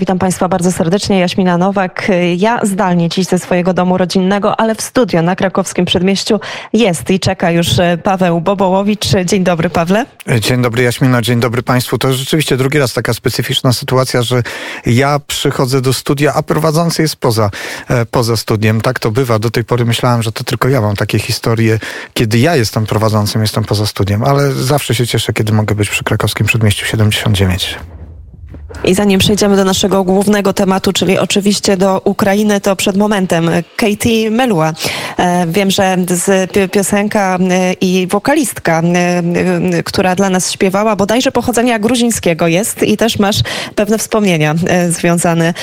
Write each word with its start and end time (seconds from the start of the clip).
Witam 0.00 0.18
Państwa 0.18 0.48
bardzo 0.48 0.72
serdecznie. 0.72 1.18
Jaśmina 1.18 1.58
Nowak. 1.58 2.08
Ja 2.36 2.60
zdalnie 2.62 3.08
dziś 3.08 3.26
ze 3.26 3.38
swojego 3.38 3.74
domu 3.74 3.98
rodzinnego, 3.98 4.60
ale 4.60 4.74
w 4.74 4.80
studio 4.80 5.22
na 5.22 5.36
krakowskim 5.36 5.84
przedmieściu 5.84 6.40
jest 6.72 7.10
i 7.10 7.20
czeka 7.20 7.50
już 7.50 7.68
Paweł 8.02 8.40
Bobołowicz. 8.40 9.06
Dzień 9.24 9.44
dobry, 9.44 9.70
Pawle. 9.70 10.06
Dzień 10.40 10.62
dobry, 10.62 10.82
Jaśmina. 10.82 11.22
Dzień 11.22 11.40
dobry 11.40 11.62
Państwu. 11.62 11.98
To 11.98 12.12
rzeczywiście 12.12 12.56
drugi 12.56 12.78
raz 12.78 12.92
taka 12.92 13.14
specyficzna 13.14 13.72
sytuacja, 13.72 14.22
że 14.22 14.42
ja 14.86 15.20
przychodzę 15.26 15.80
do 15.80 15.92
studia, 15.92 16.34
a 16.34 16.42
prowadzący 16.42 17.02
jest 17.02 17.16
poza, 17.16 17.50
e, 17.88 18.06
poza 18.06 18.36
studiem. 18.36 18.80
Tak 18.80 18.98
to 18.98 19.10
bywa. 19.10 19.38
Do 19.38 19.50
tej 19.50 19.64
pory 19.64 19.84
myślałem, 19.84 20.22
że 20.22 20.32
to 20.32 20.44
tylko 20.44 20.68
ja 20.68 20.80
mam 20.80 20.96
takie 20.96 21.18
historie, 21.18 21.78
kiedy 22.14 22.38
ja 22.38 22.56
jestem 22.56 22.86
prowadzącym, 22.86 23.42
jestem 23.42 23.64
poza 23.64 23.86
studiem, 23.86 24.24
ale 24.24 24.52
zawsze 24.52 24.94
się 24.94 25.06
cieszę, 25.06 25.32
kiedy 25.32 25.52
mogę 25.52 25.74
być 25.74 25.90
przy 25.90 26.04
krakowskim 26.04 26.46
przedmieściu 26.46 26.86
79. 26.86 27.78
I 28.84 28.94
zanim 28.94 29.20
przejdziemy 29.20 29.56
do 29.56 29.64
naszego 29.64 30.04
głównego 30.04 30.52
tematu, 30.52 30.92
czyli 30.92 31.18
oczywiście 31.18 31.76
do 31.76 32.00
Ukrainy, 32.04 32.60
to 32.60 32.76
przed 32.76 32.96
momentem 32.96 33.50
Katie 33.76 34.30
Melua. 34.30 34.72
E, 35.18 35.46
wiem, 35.46 35.70
że 35.70 35.96
z 36.08 36.50
piosenka 36.72 37.38
e, 37.50 37.72
i 37.72 38.06
wokalistka, 38.06 38.82
e, 38.82 39.82
która 39.82 40.14
dla 40.14 40.30
nas 40.30 40.52
śpiewała, 40.52 40.96
bodajże 40.96 41.32
pochodzenia 41.32 41.78
gruzińskiego 41.78 42.46
jest 42.46 42.82
i 42.82 42.96
też 42.96 43.18
masz 43.18 43.36
pewne 43.74 43.98
wspomnienia 43.98 44.54
związane 44.88 45.54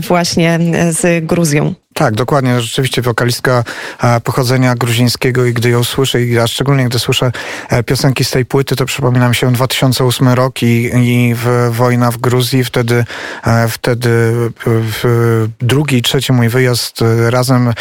właśnie 0.00 0.58
z 0.90 1.26
Gruzją. 1.26 1.81
Tak, 1.94 2.14
dokładnie. 2.14 2.60
Rzeczywiście 2.60 3.02
wokalistka 3.02 3.64
e, 4.02 4.20
pochodzenia 4.20 4.74
gruzińskiego 4.74 5.44
i 5.44 5.52
gdy 5.52 5.70
ją 5.70 5.84
słyszę, 5.84 6.18
a 6.42 6.46
szczególnie 6.46 6.84
gdy 6.84 6.98
słyszę 6.98 7.32
e, 7.68 7.82
piosenki 7.82 8.24
z 8.24 8.30
tej 8.30 8.44
płyty, 8.44 8.76
to 8.76 8.84
przypomina 8.86 9.28
mi 9.28 9.34
się 9.34 9.52
2008 9.52 10.28
rok 10.28 10.62
i, 10.62 10.90
i 10.94 11.34
w, 11.34 11.70
wojna 11.70 12.10
w 12.10 12.18
Gruzji. 12.18 12.64
Wtedy, 12.64 13.04
e, 13.46 13.68
wtedy 13.68 14.32
w 14.66 15.48
drugi 15.60 15.96
i 15.96 16.02
trzeci 16.02 16.32
mój 16.32 16.48
wyjazd 16.48 17.04
razem 17.28 17.72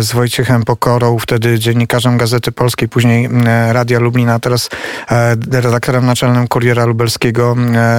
z 0.00 0.12
Wojciechem 0.12 0.62
Pokorą, 0.62 1.18
wtedy 1.18 1.58
dziennikarzem 1.58 2.18
Gazety 2.18 2.52
Polskiej, 2.52 2.88
później 2.88 3.28
Radia 3.70 3.98
Lublina, 3.98 4.38
teraz 4.38 4.68
redaktorem 5.50 6.06
naczelnym 6.06 6.48
Kuriera 6.48 6.84
Lubelskiego 6.84 7.56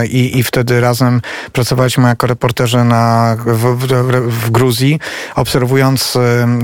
i, 0.09 0.39
i 0.39 0.43
wtedy 0.43 0.81
razem 0.81 1.21
pracowaliśmy 1.53 2.07
jako 2.07 2.27
reporterzy 2.27 2.83
na, 2.83 3.35
w, 3.45 3.77
w, 3.77 3.87
w 4.27 4.51
Gruzji 4.51 4.99
obserwując 5.61 6.17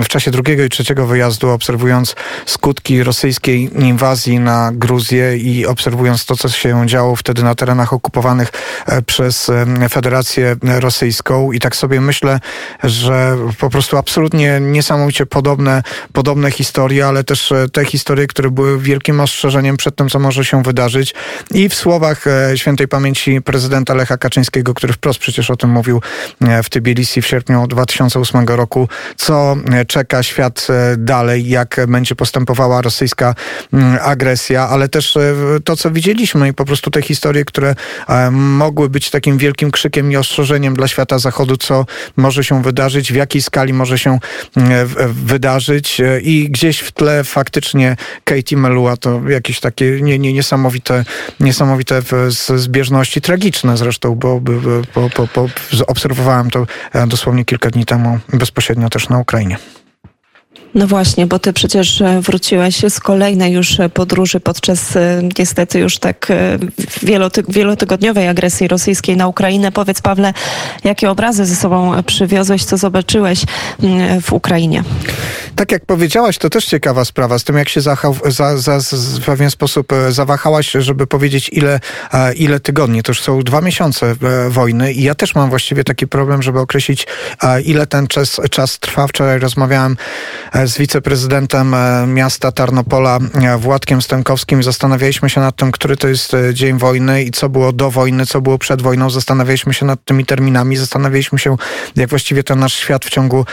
w 0.03 0.07
czasie 0.07 0.31
drugiego 0.31 0.63
i 0.63 0.69
trzeciego 0.69 1.07
wyjazdu, 1.07 1.49
obserwując 1.49 2.15
skutki 2.45 3.03
rosyjskiej 3.03 3.69
inwazji 3.83 4.39
na 4.39 4.71
Gruzję 4.73 5.37
i 5.37 5.65
obserwując 5.65 6.25
to, 6.25 6.35
co 6.35 6.49
się 6.49 6.87
działo 6.87 7.15
wtedy 7.15 7.43
na 7.43 7.55
terenach 7.55 7.93
okupowanych 7.93 8.51
e, 8.85 9.01
przez 9.01 9.51
Federację 9.89 10.55
Rosyjską. 10.63 11.51
I 11.51 11.59
tak 11.59 11.75
sobie 11.75 12.01
myślę, 12.01 12.39
że 12.83 13.37
po 13.59 13.69
prostu 13.69 13.97
absolutnie 13.97 14.59
niesamowicie 14.61 15.25
podobne, 15.25 15.83
podobne 16.13 16.51
historie, 16.51 17.07
ale 17.07 17.23
też 17.23 17.51
e, 17.51 17.69
te 17.69 17.85
historie, 17.85 18.27
które 18.27 18.51
były 18.51 18.79
wielkim 18.79 19.19
ostrzeżeniem 19.19 19.77
przed 19.77 19.95
tym, 19.95 20.09
co 20.09 20.19
może 20.19 20.45
się 20.45 20.63
wydarzyć. 20.63 21.13
I 21.51 21.69
w 21.69 21.75
słowach 21.75 22.27
e, 22.27 22.57
świętej 22.57 22.87
pamięci 22.87 23.41
prezydenta 23.41 23.93
Lecha 23.93 24.17
Kaczyńskiego, 24.17 24.73
który 24.73 24.93
wprost 24.93 25.19
przecież 25.19 25.51
o 25.51 25.55
tym 25.55 25.69
mówił 25.69 26.01
w 26.63 26.69
Tbilisi 26.69 27.21
w 27.21 27.27
sierpniu 27.27 27.67
2008 27.67 28.47
roku, 28.47 28.86
co 29.15 29.57
e, 29.71 29.85
czeka 29.85 30.23
świat 30.23 30.67
e, 30.69 30.97
dalej, 30.97 31.49
jak 31.49 31.79
będzie 31.87 32.15
postępowała 32.15 32.81
rosyjska 32.81 33.35
mm, 33.73 33.97
agresja, 34.01 34.69
ale 34.69 34.89
też 34.89 35.17
e, 35.17 35.33
to, 35.63 35.75
co 35.75 35.91
widzieliśmy 35.91 36.47
i 36.49 36.53
po 36.53 36.65
prostu 36.65 36.91
te 36.91 37.01
historie, 37.01 37.45
które 37.45 37.75
mogły 38.31 38.89
być 38.89 39.09
takim 39.09 39.37
wielkim 39.37 39.71
krzykiem 39.71 40.11
i 40.11 40.15
ostrzeżeniem 40.15 40.75
dla 40.75 40.87
świata 40.87 41.19
zachodu, 41.19 41.57
co 41.57 41.85
może 42.17 42.43
się 42.43 42.63
wydarzyć, 42.63 43.11
w 43.11 43.15
jakiej 43.15 43.41
skali 43.41 43.73
może 43.73 43.99
się 43.99 44.19
wydarzyć 45.09 46.01
i 46.21 46.49
gdzieś 46.49 46.79
w 46.79 46.91
tle 46.91 47.23
faktycznie 47.23 47.95
Katie 48.23 48.57
Melua 48.57 48.97
to 48.97 49.21
jakieś 49.29 49.59
takie 49.59 50.01
nie, 50.01 50.19
nie, 50.19 50.33
niesamowite, 50.33 51.05
niesamowite 51.39 52.01
zbieżności, 52.55 53.21
tragiczne 53.21 53.77
zresztą, 53.77 54.15
bo, 54.15 54.39
bo, 54.39 54.51
bo, 54.95 55.27
bo 55.35 55.49
obserwowałem 55.87 56.49
to 56.49 56.67
dosłownie 57.07 57.45
kilka 57.45 57.69
dni 57.69 57.85
temu 57.85 58.19
bezpośrednio 58.33 58.76
bezpośrednio 58.77 58.89
też 58.89 59.09
na 59.09 59.19
Ukrainie. 59.19 59.57
No 60.77 60.87
właśnie, 60.87 61.27
bo 61.27 61.39
ty 61.39 61.53
przecież 61.53 62.01
e, 62.01 62.21
wróciłeś 62.21 62.81
z 62.89 62.99
kolejnej 62.99 63.53
już 63.53 63.79
e, 63.79 63.89
podróży 63.89 64.39
podczas 64.39 64.95
e, 64.95 65.21
niestety 65.39 65.79
już 65.79 65.97
tak 65.97 66.27
wielotygodniowej 67.49 68.27
agresji 68.27 68.67
rosyjskiej 68.67 69.17
na 69.17 69.27
Ukrainę. 69.27 69.71
Powiedz 69.71 70.01
Pawle, 70.01 70.33
jakie 70.83 71.09
obrazy 71.09 71.45
ze 71.45 71.55
sobą 71.55 72.03
przywiozłeś, 72.03 72.65
co 72.65 72.77
zobaczyłeś 72.77 73.41
mm, 73.83 74.21
w 74.21 74.33
Ukrainie? 74.33 74.83
Tak 75.55 75.71
jak 75.71 75.85
powiedziałaś, 75.85 76.37
to 76.37 76.49
też 76.49 76.65
ciekawa 76.65 77.05
sprawa 77.05 77.39
z 77.39 77.43
tym, 77.43 77.57
jak 77.57 77.69
się 77.69 77.81
za, 77.81 77.97
za, 78.25 78.57
za, 78.57 78.79
w 79.19 79.25
pewien 79.25 79.51
sposób 79.51 79.93
zawahałaś, 80.09 80.71
żeby 80.71 81.07
powiedzieć 81.07 81.49
ile, 81.53 81.79
ile 82.35 82.59
tygodni. 82.59 83.03
To 83.03 83.11
już 83.11 83.21
są 83.21 83.41
dwa 83.41 83.61
miesiące 83.61 84.15
wojny 84.49 84.93
i 84.93 85.03
ja 85.03 85.15
też 85.15 85.35
mam 85.35 85.49
właściwie 85.49 85.83
taki 85.83 86.07
problem, 86.07 86.41
żeby 86.41 86.59
określić 86.59 87.07
ile 87.65 87.87
ten 87.87 88.07
czas, 88.07 88.41
czas 88.51 88.79
trwa. 88.79 89.07
Wczoraj 89.07 89.39
rozmawiałem 89.39 89.97
z 90.67 90.77
wiceprezydentem 90.77 91.73
e, 91.73 92.07
miasta 92.07 92.51
Tarnopola 92.51 93.19
e, 93.33 93.57
Władkiem 93.57 94.01
Stękowskim. 94.01 94.63
Zastanawialiśmy 94.63 95.29
się 95.29 95.41
nad 95.41 95.55
tym, 95.55 95.71
który 95.71 95.97
to 95.97 96.07
jest 96.07 96.33
e, 96.33 96.53
dzień 96.53 96.77
wojny 96.77 97.23
i 97.23 97.31
co 97.31 97.49
było 97.49 97.73
do 97.73 97.91
wojny, 97.91 98.25
co 98.25 98.41
było 98.41 98.57
przed 98.57 98.81
wojną. 98.81 99.09
Zastanawialiśmy 99.09 99.73
się 99.73 99.85
nad 99.85 100.03
tymi 100.05 100.25
terminami. 100.25 100.77
Zastanawialiśmy 100.77 101.39
się, 101.39 101.57
jak 101.95 102.09
właściwie 102.09 102.43
ten 102.43 102.59
nasz 102.59 102.73
świat 102.73 103.05
w 103.05 103.09
ciągu 103.09 103.45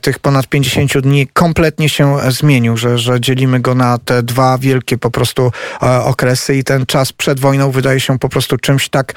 tych 0.00 0.18
ponad 0.18 0.46
50 0.46 0.98
dni 0.98 1.28
kompletnie 1.32 1.88
się 1.88 2.16
zmienił, 2.28 2.76
że, 2.76 2.98
że 2.98 3.20
dzielimy 3.20 3.60
go 3.60 3.74
na 3.74 3.98
te 3.98 4.22
dwa 4.22 4.58
wielkie 4.58 4.98
po 4.98 5.10
prostu 5.10 5.52
okresy 6.04 6.56
i 6.56 6.64
ten 6.64 6.86
czas 6.86 7.12
przed 7.12 7.40
wojną 7.40 7.70
wydaje 7.70 8.00
się 8.00 8.18
po 8.18 8.28
prostu 8.28 8.56
czymś 8.56 8.88
tak 8.88 9.14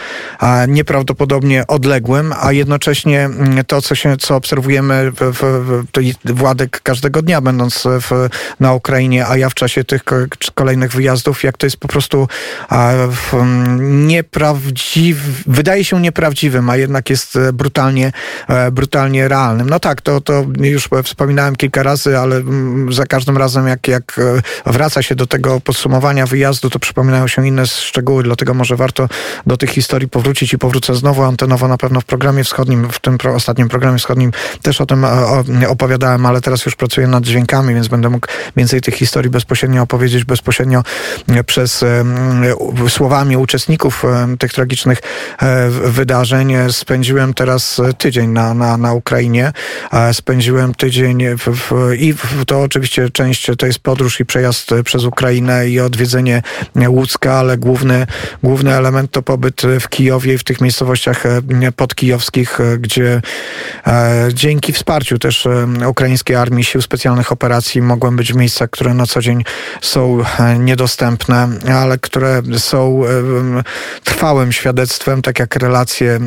nieprawdopodobnie 0.68 1.68
odległym, 1.68 2.34
a 2.42 2.52
jednocześnie 2.52 3.22
mm, 3.22 3.66
to, 3.66 3.82
co, 3.82 3.96
się, 3.96 4.18
co 4.18 4.36
obserwujemy 4.36 5.12
w, 5.12 5.16
w, 5.16 5.86
w, 6.26 6.40
Władek 6.40 6.82
każdego 6.82 7.19
dnia, 7.22 7.42
będąc 7.42 7.84
w, 7.86 8.30
na 8.60 8.74
Ukrainie, 8.74 9.28
a 9.28 9.38
ja 9.38 9.50
w 9.50 9.54
czasie 9.54 9.84
tych 9.84 10.02
kolejnych 10.54 10.92
wyjazdów, 10.92 11.44
jak 11.44 11.58
to 11.58 11.66
jest 11.66 11.78
po 11.78 11.88
prostu 11.88 12.28
nieprawdziwy, 13.80 15.22
wydaje 15.48 15.86
się 15.86 16.02
nieprawdziwym, 16.02 16.70
a 16.70 16.78
jednak 16.78 17.10
jest 17.10 17.36
e, 17.36 17.54
brutalnie, 17.54 18.12
e, 18.48 18.72
brutalnie 18.72 19.28
realnym. 19.28 19.70
No 19.70 19.80
tak, 19.80 20.02
to, 20.02 20.22
to 20.22 20.46
już 20.60 20.90
wspominałem 21.04 21.56
kilka 21.56 21.84
razy, 21.84 22.18
ale 22.18 22.42
za 22.90 23.06
każdym 23.06 23.38
razem, 23.38 23.68
jak, 23.68 23.88
jak 23.88 24.20
e, 24.66 24.72
wraca 24.72 25.02
się 25.02 25.16
do 25.16 25.28
tego 25.28 25.62
podsumowania 25.62 26.26
wyjazdu, 26.26 26.70
to 26.70 26.80
przypominają 26.80 27.28
się 27.28 27.48
inne 27.48 27.68
szczegóły, 27.68 28.24
dlatego 28.24 28.54
może 28.54 28.76
warto 28.76 29.10
do 29.46 29.58
tych 29.58 29.70
historii 29.70 30.08
powrócić 30.08 30.54
i 30.54 30.58
powrócę 30.58 30.96
znowu 30.96 31.24
antenowo 31.24 31.68
na 31.68 31.78
pewno 31.78 32.02
w 32.02 32.06
programie 32.06 32.44
wschodnim, 32.44 32.90
w 32.90 33.00
tym 33.00 33.18
ostatnim 33.36 33.70
programie 33.70 33.98
wschodnim 33.98 34.32
też 34.62 34.82
o 34.82 34.86
tym 34.86 35.06
opowiadałem, 35.68 36.26
ale 36.26 36.42
teraz 36.42 36.66
już 36.66 36.76
pracuję 36.76 37.08
nad 37.10 37.24
dźwiękami, 37.24 37.74
więc 37.74 37.88
będę 37.88 38.10
mógł 38.10 38.28
więcej 38.58 38.82
tych 38.82 38.96
historii 38.96 39.32
bezpośrednio 39.32 39.82
opowiedzieć, 39.82 40.24
bezpośrednio 40.24 40.84
e, 41.28 41.44
przez 41.44 41.84
e, 41.84 42.06
słowami 42.90 43.38
uczestników 43.38 44.06
e, 44.06 44.38
tych 44.38 44.54
tragicznych 44.54 45.00
wydarzeń. 45.86 46.54
Spędziłem 46.72 47.34
teraz 47.34 47.82
tydzień 47.98 48.30
na, 48.30 48.54
na, 48.54 48.78
na 48.78 48.94
Ukrainie. 48.94 49.52
Spędziłem 50.14 50.74
tydzień 50.74 51.24
w, 51.38 51.44
w, 51.44 51.94
i 51.98 52.14
to 52.48 52.62
oczywiście 52.62 53.10
część 53.10 53.48
to 53.58 53.66
jest 53.66 53.80
podróż 53.80 54.20
i 54.20 54.26
przejazd 54.26 54.70
przez 54.86 55.04
Ukrainę 55.04 55.70
i 55.70 55.80
odwiedzenie 55.80 56.42
Łódzka, 56.88 57.34
ale 57.34 57.58
główny, 57.58 58.08
główny 58.44 58.76
element 58.76 59.12
to 59.12 59.22
pobyt 59.22 59.62
w 59.80 59.90
Kijowie 59.90 60.34
i 60.34 60.38
w 60.38 60.44
tych 60.44 60.62
miejscowościach 60.62 61.24
podkijowskich, 61.76 62.60
gdzie 62.80 63.22
dzięki 64.34 64.74
wsparciu 64.74 65.20
też 65.20 65.48
ukraińskiej 65.88 66.36
armii 66.36 66.64
sił 66.64 66.82
specjalnych 66.82 66.99
specjalnych 67.00 67.32
operacji 67.32 67.82
mogłem 67.82 68.16
być 68.16 68.34
w 68.34 68.36
miejscach, 68.36 68.70
które 68.70 68.94
na 68.94 69.06
co 69.06 69.22
dzień 69.22 69.44
są 69.82 70.20
e, 70.40 70.60
niedostępne, 70.60 71.48
ale 71.74 71.98
które 71.98 72.42
są 72.58 73.02
e, 73.06 74.04
trwałym 74.04 74.52
świadectwem, 74.52 75.22
tak 75.22 75.40
jak 75.40 75.56
relacje 75.56 76.20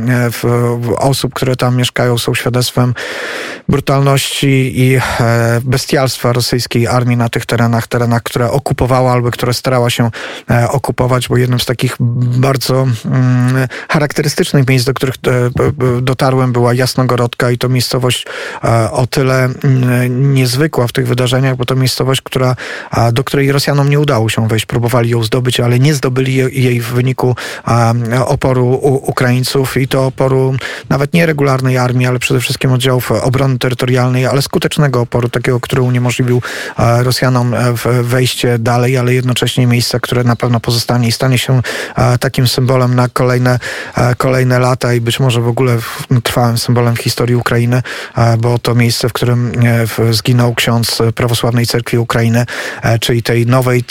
e, 0.45 0.97
osób, 0.97 1.35
które 1.35 1.57
tam 1.57 1.77
mieszkają, 1.77 2.19
są 2.19 2.35
świadectwem 2.35 2.95
brutalności 3.69 4.73
i 4.81 5.01
bestialstwa 5.63 6.33
rosyjskiej 6.33 6.87
armii 6.87 7.17
na 7.17 7.29
tych 7.29 7.47
terenach, 7.47 7.87
terenach, 7.87 8.23
które 8.23 8.51
okupowała 8.51 9.13
albo 9.13 9.31
które 9.31 9.55
starała 9.55 9.91
się 9.91 10.11
okupować, 10.69 11.29
bo 11.29 11.37
jednym 11.37 11.61
z 11.61 11.67
takich 11.67 11.97
bardzo 12.19 12.87
charakterystycznych 13.89 14.69
miejsc, 14.69 14.87
do 14.87 14.95
których 14.95 15.15
dotarłem, 16.03 16.53
była 16.53 16.75
Jasnogorodka 16.75 17.51
i 17.51 17.59
to 17.59 17.69
miejscowość 17.69 18.27
o 18.93 19.07
tyle 19.07 19.45
mm, 19.45 20.35
niezwykła 20.63 20.87
w 20.87 20.93
tych 20.93 21.09
wydarzeniach, 21.09 21.57
bo 21.57 21.65
to 21.65 21.77
miejscowość, 21.77 22.23
która, 22.23 22.57
do 23.13 23.25
której 23.25 23.53
Rosjanom 23.53 23.91
nie 23.91 24.01
udało 24.01 24.29
się 24.29 24.49
wejść. 24.49 24.67
Próbowali 24.67 25.11
ją 25.11 25.23
zdobyć, 25.23 25.61
ale 25.61 25.79
nie 25.79 25.95
zdobyli 25.95 26.35
jej 26.35 26.81
w 26.81 26.87
wyniku 26.87 27.37
oporu 28.27 28.69
Ukraińców 29.03 29.77
i 29.77 29.89
to 29.89 30.07
oporu 30.07 30.55
nawet 30.89 31.15
nie 31.15 31.27
regularnej 31.27 31.79
armii, 31.79 32.07
ale 32.07 32.19
przede 32.19 32.41
wszystkim 32.41 32.73
oddziałów 32.73 33.13
obrony 33.13 33.59
terytorialnej, 33.59 34.27
ale 34.27 34.43
skutecznego 34.43 35.01
oporu, 35.01 35.29
takiego, 35.29 35.61
który 35.61 35.83
uniemożliwił 35.83 36.43
Rosjanom 36.79 37.55
e, 37.55 37.73
wejście 38.03 38.59
dalej, 38.59 38.97
ale 38.97 39.15
jednocześnie 39.15 39.67
miejsca, 39.67 40.01
które 40.01 40.25
na 40.25 40.37
pewno 40.37 40.61
pozostanie 40.61 41.09
i 41.09 41.13
stanie 41.13 41.39
się 41.39 41.63
takim 42.21 42.49
symbolem 42.49 42.95
na 42.95 43.09
kolejne, 43.09 43.59
kolejne 44.17 44.59
lata 44.59 44.95
i 44.95 45.01
być 45.01 45.21
może 45.21 45.41
w 45.41 45.49
ogóle 45.49 45.79
trwałym 46.23 46.59
symbolem 46.59 46.97
w 46.97 47.01
historii 47.01 47.35
Ukrainy, 47.35 47.83
bo 48.39 48.59
to 48.59 48.75
miejsce, 48.75 49.09
w 49.09 49.13
którym 49.13 49.53
e, 49.65 49.87
ksiądz 50.55 50.99
prawosławnej 51.15 51.67
cerkwi 51.67 51.99
Ukrainy, 51.99 52.47
e, 52.83 52.99
czyli 52.99 53.23
tej 53.23 53.47
nowej, 53.47 53.85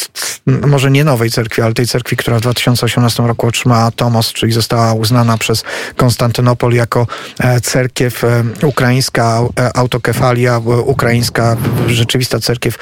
może 0.45 0.91
nie 0.91 1.03
nowej 1.03 1.31
cerkwi, 1.31 1.61
ale 1.61 1.73
tej 1.73 1.87
cerkwi, 1.87 2.17
która 2.17 2.37
w 2.37 2.41
2018 2.41 3.27
roku 3.27 3.47
otrzymała 3.47 3.91
Tomos, 3.91 4.33
czyli 4.33 4.51
została 4.51 4.93
uznana 4.93 5.37
przez 5.37 5.63
Konstantynopol 5.95 6.73
jako 6.73 7.07
e, 7.39 7.61
cerkiew 7.61 8.21
ukraińska, 8.63 9.41
autokefalia 9.75 10.61
ukraińska, 10.85 11.57
rzeczywista 11.87 12.39
cerkiew 12.39 12.77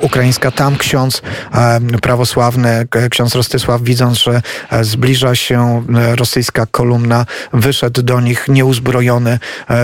ukraińska. 0.00 0.50
Tam 0.50 0.76
ksiądz 0.76 1.22
prawosławny, 2.02 2.86
ksiądz 3.10 3.34
Rostysław, 3.34 3.82
widząc, 3.82 4.18
że 4.18 4.42
zbliża 4.82 5.34
się 5.34 5.84
rosyjska 6.14 6.66
kolumna, 6.66 7.26
wyszedł 7.52 8.02
do 8.02 8.20
nich 8.20 8.48
nieuzbrojony, 8.48 9.38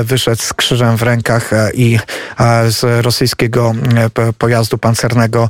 wyszedł 0.05 0.43
z 0.43 0.53
krzyżem 0.53 0.97
w 0.97 1.03
rękach 1.03 1.51
i 1.75 1.99
z 2.69 3.03
rosyjskiego 3.37 3.75
pojazdu 4.39 4.79
pancernego 4.79 5.49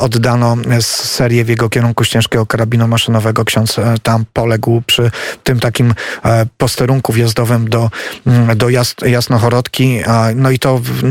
oddano 0.00 0.56
serię 0.80 1.44
w 1.44 1.48
jego 1.48 1.68
kierunku 1.68 2.04
z 2.04 2.08
ciężkiego 2.08 2.46
karabinu 2.46 2.88
maszynowego. 2.88 3.44
Ksiądz 3.44 3.78
e, 3.78 3.94
tam 4.02 4.24
poległ 4.32 4.82
przy 4.86 5.10
tym 5.44 5.60
takim 5.60 5.94
e, 6.24 6.46
posterunku 6.58 7.12
wjazdowym 7.12 7.68
do, 7.68 7.90
mm, 8.26 8.58
do 8.58 8.68
Jas 8.68 8.94
Jasnochorodki. 9.06 10.00
No 10.34 10.50
i 10.50 10.58
to 10.58 10.78
w, 10.78 11.02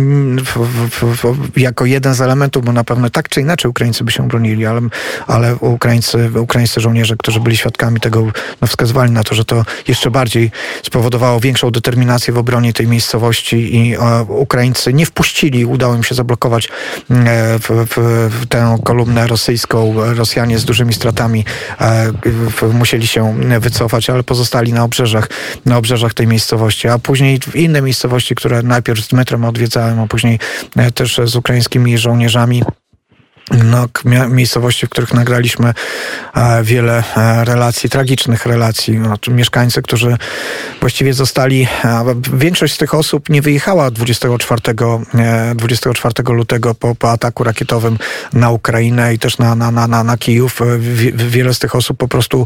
w, 0.92 1.24
w, 1.24 1.58
jako 1.58 1.86
jeden 1.86 2.14
z 2.14 2.22
elementów, 2.22 2.66
bo 2.66 2.74
na 2.74 2.84
pewno 2.84 3.10
tak 3.10 3.30
czy 3.30 3.42
inaczej 3.42 3.72
Ukraińcy 3.72 4.04
by 4.04 4.12
się 4.12 4.28
bronili, 4.28 4.66
ale, 4.66 4.82
ale 5.28 5.56
Ukraińcy, 5.56 6.32
ukraińscy 6.40 6.82
żołnierze, 6.82 7.16
którzy 7.18 7.40
byli 7.40 7.58
świadkami 7.58 8.00
tego, 8.00 8.26
no, 8.62 8.68
wskazywali 8.68 9.12
na 9.12 9.24
to, 9.24 9.36
że 9.36 9.46
to 9.46 9.66
jeszcze 9.88 10.12
bardziej 10.12 10.52
spowodowało 10.84 11.40
większą 11.40 11.72
determinację 11.72 12.34
w 12.34 12.38
obronie 12.38 12.74
tej 12.74 12.88
miejscowości 12.88 13.76
i 13.76 13.96
e, 13.96 14.24
Ukraińcy 14.24 14.94
nie 14.94 15.06
wpuścili, 15.06 15.66
udało 15.66 15.96
im 15.96 16.04
się 16.04 16.07
zablokować 16.16 16.70
w, 17.60 17.86
w, 17.90 18.30
w 18.42 18.48
tę 18.48 18.78
kolumnę 18.84 19.28
rosyjską. 19.28 19.94
Rosjanie 20.16 20.60
z 20.60 20.66
dużymi 20.66 20.94
stratami 20.94 21.46
e, 21.82 22.12
musieli 22.74 23.08
się 23.08 23.36
wycofać, 23.60 24.10
ale 24.10 24.24
pozostali 24.24 24.74
na 24.74 24.84
obrzeżach, 24.84 25.30
na 25.66 25.78
obrzeżach 25.78 26.14
tej 26.14 26.28
miejscowości, 26.28 26.88
a 26.88 27.00
później 27.00 27.40
inne 27.54 27.82
miejscowości, 27.82 28.36
które 28.36 28.64
najpierw 28.64 29.06
z 29.06 29.14
metrem 29.14 29.46
odwiedzałem, 29.46 30.00
a 30.00 30.08
później 30.08 30.40
e, 30.76 30.92
też 30.92 31.20
z 31.26 31.36
ukraińskimi 31.36 31.98
żołnierzami 31.98 32.64
no, 33.52 33.88
miejscowości, 34.30 34.88
w 34.88 34.90
których 34.90 35.14
nagraliśmy 35.14 35.74
e, 36.36 36.64
wiele 36.64 37.04
e, 37.18 37.46
relacji, 37.46 37.90
tragicznych 37.90 38.46
relacji. 38.46 39.00
No, 39.00 39.16
mieszkańcy, 39.28 39.82
którzy 39.82 40.18
właściwie 40.80 41.14
zostali, 41.14 41.68
większość 42.34 42.74
z 42.74 42.78
tych 42.78 42.94
osób 42.94 43.30
nie 43.30 43.42
wyjechała 43.42 43.92
24, 43.92 44.62
24 45.56 46.14
e, 46.18 46.34
lutego 46.34 46.76
po, 46.76 46.96
po 46.96 47.12
ataku 47.12 47.44
rakietowym 47.44 47.98
na 48.34 48.52
Ukrainę 48.52 49.14
i 49.14 49.20
też 49.20 49.38
na, 49.38 49.56
na, 49.56 49.72
na, 49.72 50.04
na 50.04 50.18
Kijów. 50.18 50.60
Wiele 51.14 51.54
z 51.54 51.60
tych 51.60 51.76
osób 51.76 51.98
po 51.98 52.08
prostu 52.08 52.46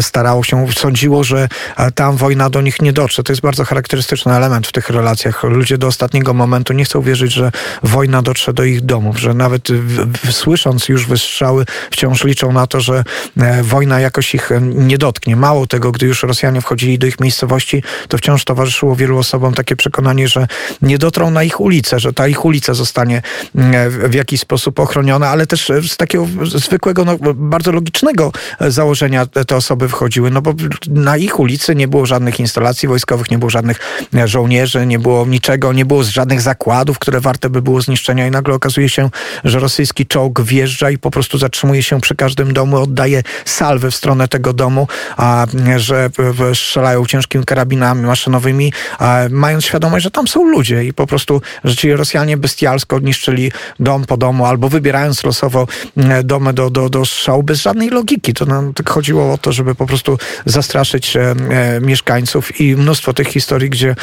starało 0.00 0.44
się, 0.44 0.66
sądziło, 0.72 1.24
że 1.24 1.48
tam 1.94 2.16
wojna 2.16 2.50
do 2.50 2.60
nich 2.60 2.82
nie 2.82 2.92
dotrze. 2.92 3.22
To 3.22 3.32
jest 3.32 3.42
bardzo 3.42 3.64
charakterystyczny 3.64 4.34
element 4.34 4.66
w 4.66 4.72
tych 4.72 4.90
relacjach. 4.90 5.44
Ludzie 5.44 5.78
do 5.78 5.86
ostatniego 5.86 6.34
momentu 6.34 6.72
nie 6.72 6.84
chcą 6.84 7.02
wierzyć, 7.02 7.32
że 7.32 7.52
wojna 7.82 8.22
dotrze 8.22 8.52
do 8.52 8.64
ich 8.64 8.80
domów, 8.80 9.18
że 9.18 9.34
nawet 9.34 9.72
w, 9.72 10.18
w 10.26 10.39
słysząc 10.40 10.88
już 10.88 11.06
wystrzały, 11.06 11.64
wciąż 11.90 12.24
liczą 12.24 12.52
na 12.52 12.66
to, 12.66 12.80
że 12.80 13.04
e, 13.40 13.62
wojna 13.62 14.00
jakoś 14.00 14.34
ich 14.34 14.52
e, 14.52 14.60
nie 14.60 14.98
dotknie. 14.98 15.36
Mało 15.36 15.66
tego, 15.66 15.92
gdy 15.92 16.06
już 16.06 16.22
Rosjanie 16.22 16.60
wchodzili 16.60 16.98
do 16.98 17.06
ich 17.06 17.20
miejscowości, 17.20 17.82
to 18.08 18.18
wciąż 18.18 18.44
towarzyszyło 18.44 18.96
wielu 18.96 19.18
osobom 19.18 19.54
takie 19.54 19.76
przekonanie, 19.76 20.28
że 20.28 20.46
nie 20.82 20.98
dotrą 20.98 21.30
na 21.30 21.42
ich 21.42 21.60
ulicę, 21.60 22.00
że 22.00 22.12
ta 22.12 22.28
ich 22.28 22.44
ulica 22.44 22.74
zostanie 22.74 23.22
e, 23.56 23.90
w 23.90 24.14
jakiś 24.14 24.40
sposób 24.40 24.80
ochroniona, 24.80 25.28
ale 25.28 25.46
też 25.46 25.72
z 25.88 25.96
takiego 25.96 26.26
zwykłego, 26.44 27.04
no, 27.04 27.18
bardzo 27.34 27.72
logicznego 27.72 28.32
założenia 28.60 29.26
te 29.26 29.56
osoby 29.56 29.88
wchodziły, 29.88 30.30
no 30.30 30.42
bo 30.42 30.54
na 30.88 31.16
ich 31.16 31.40
ulicy 31.40 31.74
nie 31.74 31.88
było 31.88 32.06
żadnych 32.06 32.40
instalacji 32.40 32.88
wojskowych, 32.88 33.30
nie 33.30 33.38
było 33.38 33.50
żadnych 33.50 33.78
żołnierzy, 34.24 34.86
nie 34.86 34.98
było 34.98 35.26
niczego, 35.26 35.72
nie 35.72 35.84
było 35.84 36.04
żadnych 36.04 36.40
zakładów, 36.40 36.98
które 36.98 37.20
warte 37.20 37.50
by 37.50 37.62
było 37.62 37.80
zniszczenia 37.80 38.26
i 38.26 38.30
nagle 38.30 38.54
okazuje 38.54 38.88
się, 38.88 39.10
że 39.44 39.58
rosyjski 39.58 40.06
czołg 40.06 40.29
czołg 40.30 40.48
wjeżdża 40.48 40.90
i 40.90 40.98
po 40.98 41.10
prostu 41.10 41.38
zatrzymuje 41.38 41.82
się 41.82 42.00
przy 42.00 42.14
każdym 42.14 42.52
domu, 42.52 42.76
oddaje 42.76 43.22
salwy 43.44 43.90
w 43.90 43.96
stronę 43.96 44.28
tego 44.28 44.52
domu, 44.52 44.88
a, 45.16 45.46
że 45.76 46.10
strzelają 46.54 47.06
ciężkimi 47.06 47.44
karabinami 47.44 48.02
maszynowymi, 48.02 48.72
a, 48.98 49.18
mając 49.30 49.64
świadomość, 49.64 50.04
że 50.04 50.10
tam 50.10 50.28
są 50.28 50.48
ludzie 50.50 50.84
i 50.84 50.92
po 50.92 51.06
prostu, 51.06 51.42
że 51.64 51.76
ci 51.76 51.92
Rosjanie 51.92 52.36
bestialsko 52.36 52.98
niszczyli 52.98 53.52
dom 53.80 54.04
po 54.04 54.16
domu 54.16 54.46
albo 54.46 54.68
wybierając 54.68 55.24
losowo 55.24 55.66
e, 55.96 56.22
domy 56.22 56.52
do, 56.52 56.70
do, 56.70 56.88
do 56.88 57.04
strzału 57.04 57.42
bez 57.42 57.62
żadnej 57.62 57.90
logiki. 57.90 58.34
To 58.34 58.46
nam 58.46 58.74
tak 58.74 58.90
chodziło 58.90 59.32
o 59.32 59.38
to, 59.38 59.52
żeby 59.52 59.74
po 59.74 59.86
prostu 59.86 60.18
zastraszyć 60.46 61.16
e, 61.16 61.20
e, 61.20 61.80
mieszkańców 61.80 62.60
i 62.60 62.76
mnóstwo 62.76 63.12
tych 63.12 63.28
historii, 63.28 63.70
gdzie 63.70 63.96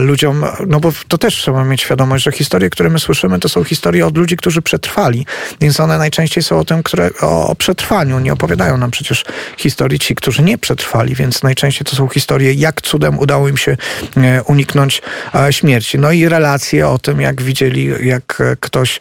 ludziom, 0.00 0.44
no 0.66 0.80
bo 0.80 0.92
to 1.08 1.18
też 1.18 1.34
trzeba 1.34 1.64
mieć 1.64 1.82
świadomość, 1.82 2.24
że 2.24 2.32
historie, 2.32 2.70
które 2.70 2.90
my 2.90 2.98
słyszymy, 2.98 3.38
to 3.38 3.48
są 3.48 3.64
historie 3.64 4.06
od 4.06 4.16
ludzi, 4.16 4.36
którzy 4.36 4.62
przetrwali 4.62 5.26
więc 5.66 5.80
one 5.80 5.98
najczęściej 5.98 6.42
są 6.42 6.58
o 6.58 6.64
tym, 6.64 6.82
które, 6.82 7.10
o, 7.22 7.48
o 7.48 7.54
przetrwaniu. 7.54 8.18
Nie 8.18 8.32
opowiadają 8.32 8.76
nam 8.76 8.90
przecież 8.90 9.24
historii 9.56 9.98
ci, 9.98 10.14
którzy 10.14 10.42
nie 10.42 10.58
przetrwali, 10.58 11.14
więc 11.14 11.42
najczęściej 11.42 11.84
to 11.84 11.96
są 11.96 12.08
historie, 12.08 12.52
jak 12.52 12.82
cudem 12.82 13.18
udało 13.18 13.48
im 13.48 13.56
się 13.56 13.76
e, 14.16 14.42
uniknąć 14.42 15.02
e, 15.34 15.52
śmierci. 15.52 15.98
No 15.98 16.12
i 16.12 16.28
relacje 16.28 16.88
o 16.88 16.98
tym, 16.98 17.20
jak 17.20 17.42
widzieli, 17.42 17.90
jak 18.00 18.42
ktoś 18.60 19.00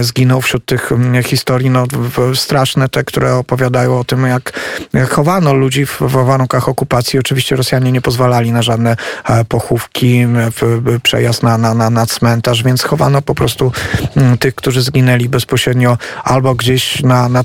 zginął 0.00 0.40
wśród 0.42 0.64
tych 0.64 0.90
historii, 1.24 1.70
no 1.70 1.86
straszne 2.34 2.88
te, 2.88 3.04
które 3.04 3.34
opowiadają 3.34 3.98
o 3.98 4.04
tym, 4.04 4.26
jak 4.26 4.60
chowano 5.10 5.54
ludzi 5.54 5.86
w, 5.86 6.00
w 6.00 6.26
warunkach 6.26 6.68
okupacji. 6.68 7.18
Oczywiście 7.18 7.56
Rosjanie 7.56 7.92
nie 7.92 8.00
pozwalali 8.00 8.52
na 8.52 8.62
żadne 8.62 8.96
e, 9.28 9.44
pochówki, 9.44 10.26
przejazd 11.02 11.42
na, 11.42 11.58
na, 11.58 11.74
na, 11.74 11.90
na 11.90 12.06
cmentarz, 12.06 12.62
więc 12.62 12.82
chowano 12.82 13.22
po 13.22 13.34
prostu 13.34 13.72
tych, 14.40 14.54
którzy 14.54 14.82
zginęli 14.82 15.28
bezpośrednio 15.28 15.65
bezpośrednio 15.66 15.98
albo 16.24 16.54
gdzieś 16.54 17.02
na, 17.02 17.28
na 17.28 17.44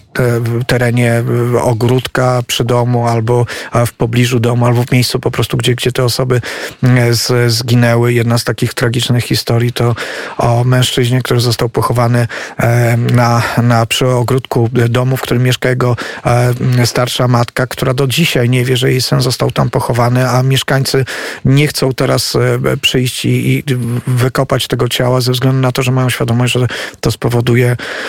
terenie 0.67 1.23
ogródka 1.61 2.41
przy 2.47 2.63
domu, 2.63 3.07
albo 3.07 3.45
w 3.85 3.93
pobliżu 3.93 4.39
domu, 4.39 4.65
albo 4.65 4.83
w 4.83 4.91
miejscu 4.91 5.19
po 5.19 5.31
prostu, 5.31 5.57
gdzie, 5.57 5.75
gdzie 5.75 5.91
te 5.91 6.03
osoby 6.03 6.41
mm, 6.83 7.13
z, 7.13 7.53
zginęły. 7.53 8.13
Jedna 8.13 8.37
z 8.37 8.43
takich 8.43 8.73
tragicznych 8.73 9.23
historii 9.23 9.73
to 9.73 9.95
o 10.37 10.63
mężczyźnie, 10.63 11.21
który 11.21 11.39
został 11.39 11.69
pochowany 11.69 12.27
e, 12.57 12.97
na, 12.97 13.41
na 13.63 13.85
przy 13.85 14.07
ogródku 14.07 14.69
domu, 14.89 15.17
w 15.17 15.21
którym 15.21 15.43
mieszka 15.43 15.69
jego 15.69 15.95
e, 16.25 16.85
starsza 16.85 17.27
matka, 17.27 17.67
która 17.67 17.93
do 17.93 18.07
dzisiaj 18.07 18.49
nie 18.49 18.65
wie, 18.65 18.77
że 18.77 18.91
jej 18.91 19.01
syn 19.01 19.21
został 19.21 19.51
tam 19.51 19.69
pochowany, 19.69 20.29
a 20.29 20.43
mieszkańcy 20.43 21.05
nie 21.45 21.67
chcą 21.67 21.93
teraz 21.93 22.35
e, 22.35 22.77
przyjść 22.77 23.25
i, 23.25 23.57
i 23.57 23.63
wykopać 24.07 24.67
tego 24.67 24.89
ciała 24.89 25.21
ze 25.21 25.31
względu 25.31 25.61
na 25.61 25.71
to, 25.71 25.83
że 25.83 25.91
mają 25.91 26.09
świadomość, 26.09 26.53
że 26.53 26.67
to 26.99 27.11
spowoduje 27.11 27.77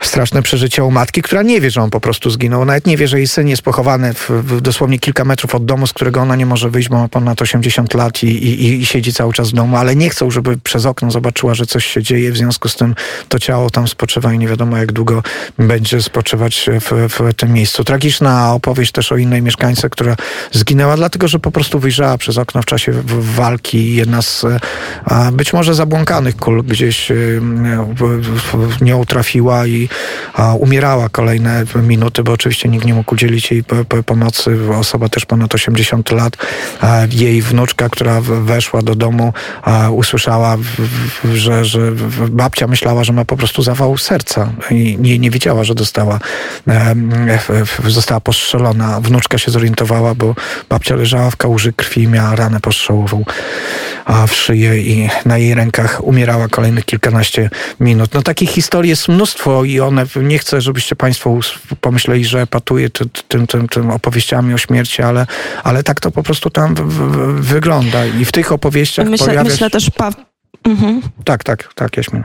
straszne 0.00 0.42
przeżycie 0.42 0.84
u 0.84 0.90
matki, 0.90 1.22
która 1.22 1.42
nie 1.42 1.60
wie, 1.60 1.70
że 1.70 1.82
on 1.82 1.90
po 1.90 2.00
prostu 2.00 2.30
zginął. 2.30 2.64
Nawet 2.64 2.86
nie 2.86 2.96
wie, 2.96 3.08
że 3.08 3.18
jej 3.18 3.26
syn 3.26 3.48
jest 3.48 3.62
pochowany 3.62 4.14
w, 4.14 4.30
w 4.30 4.60
dosłownie 4.60 4.98
kilka 4.98 5.24
metrów 5.24 5.54
od 5.54 5.64
domu, 5.64 5.86
z 5.86 5.92
którego 5.92 6.20
ona 6.20 6.36
nie 6.36 6.46
może 6.46 6.70
wyjść, 6.70 6.88
bo 6.88 6.98
ma 6.98 7.08
ponad 7.08 7.42
80 7.42 7.94
lat 7.94 8.22
i, 8.22 8.26
i, 8.26 8.80
i 8.80 8.86
siedzi 8.86 9.12
cały 9.12 9.32
czas 9.32 9.50
w 9.50 9.54
domu, 9.54 9.76
ale 9.76 9.96
nie 9.96 10.10
chcą, 10.10 10.30
żeby 10.30 10.56
przez 10.56 10.86
okno 10.86 11.10
zobaczyła, 11.10 11.54
że 11.54 11.66
coś 11.66 11.86
się 11.86 12.02
dzieje. 12.02 12.32
W 12.32 12.36
związku 12.36 12.68
z 12.68 12.76
tym 12.76 12.94
to 13.28 13.38
ciało 13.38 13.70
tam 13.70 13.88
spoczywa 13.88 14.32
i 14.32 14.38
nie 14.38 14.48
wiadomo, 14.48 14.76
jak 14.76 14.92
długo 14.92 15.22
będzie 15.58 16.02
spoczywać 16.02 16.70
w, 16.80 17.08
w 17.18 17.34
tym 17.34 17.52
miejscu. 17.52 17.84
Tragiczna 17.84 18.54
opowieść 18.54 18.92
też 18.92 19.12
o 19.12 19.16
innej 19.16 19.42
mieszkańce, 19.42 19.90
która 19.90 20.16
zginęła, 20.52 20.96
dlatego 20.96 21.28
że 21.28 21.38
po 21.38 21.50
prostu 21.50 21.78
wyjrzała 21.78 22.18
przez 22.18 22.38
okno 22.38 22.62
w 22.62 22.66
czasie 22.66 22.92
walki. 23.18 23.94
Jedna 23.94 24.22
z 24.22 24.46
być 25.32 25.52
może 25.52 25.74
zabłąkanych 25.74 26.36
kul 26.36 26.64
gdzieś 26.64 27.12
w 28.52 28.82
nią 28.82 29.04
trafiła 29.04 29.66
umierała 30.58 31.08
kolejne 31.08 31.64
minuty, 31.82 32.22
bo 32.22 32.32
oczywiście 32.32 32.68
nikt 32.68 32.84
nie 32.84 32.94
mógł 32.94 33.14
udzielić 33.14 33.50
jej 33.50 33.64
pomocy. 34.06 34.58
Osoba 34.78 35.08
też 35.08 35.26
ponad 35.26 35.54
80 35.54 36.10
lat. 36.10 36.36
Jej 37.10 37.42
wnuczka, 37.42 37.88
która 37.88 38.20
weszła 38.20 38.82
do 38.82 38.94
domu, 38.94 39.32
usłyszała, 39.90 40.56
że, 41.34 41.64
że 41.64 41.92
babcia 42.28 42.66
myślała, 42.66 43.04
że 43.04 43.12
ma 43.12 43.24
po 43.24 43.36
prostu 43.36 43.62
zawał 43.62 43.98
serca 43.98 44.52
i 44.70 44.96
nie, 45.00 45.18
nie 45.18 45.30
wiedziała, 45.30 45.64
że 45.64 45.74
dostała, 45.74 46.18
została 47.86 48.20
postrzelona. 48.20 49.00
Wnuczka 49.00 49.38
się 49.38 49.50
zorientowała, 49.50 50.14
bo 50.14 50.34
babcia 50.68 50.96
leżała 50.96 51.30
w 51.30 51.36
kałuży 51.36 51.72
krwi, 51.72 52.08
miała 52.08 52.36
ranę 52.36 52.60
postrzałową 52.60 53.24
w 54.28 54.34
szyję 54.34 54.82
i 54.82 55.08
na 55.24 55.38
jej 55.38 55.54
rękach 55.54 56.04
umierała 56.04 56.48
kolejnych 56.48 56.84
kilkanaście 56.84 57.50
minut. 57.80 58.14
No 58.14 58.22
takich 58.22 58.50
historii 58.50 58.90
jest 58.90 59.08
mnóstwo 59.08 59.64
i 59.72 59.80
one, 59.80 60.06
nie 60.16 60.38
chcę, 60.38 60.60
żebyście 60.60 60.96
Państwo 60.96 61.38
pomyśleli, 61.80 62.24
że 62.24 62.46
patuję 62.46 62.90
tym, 63.28 63.46
tym, 63.46 63.68
tym 63.68 63.90
opowieściami 63.90 64.54
o 64.54 64.58
śmierci, 64.58 65.02
ale, 65.02 65.26
ale 65.64 65.82
tak 65.82 66.00
to 66.00 66.10
po 66.10 66.22
prostu 66.22 66.50
tam 66.50 66.74
w, 66.74 66.80
w, 66.80 67.40
wygląda. 67.40 68.06
I 68.06 68.24
w 68.24 68.32
tych 68.32 68.52
opowieściach 68.52 69.08
myślę, 69.08 69.26
pojawia 69.26 69.50
się... 69.50 69.52
Myślę 69.52 69.70
też... 69.70 69.90
Pa... 69.90 70.10
Mhm. 70.64 71.02
Tak, 71.24 71.44
tak, 71.44 71.74
tak, 71.74 71.96
Jaśmin. 71.96 72.24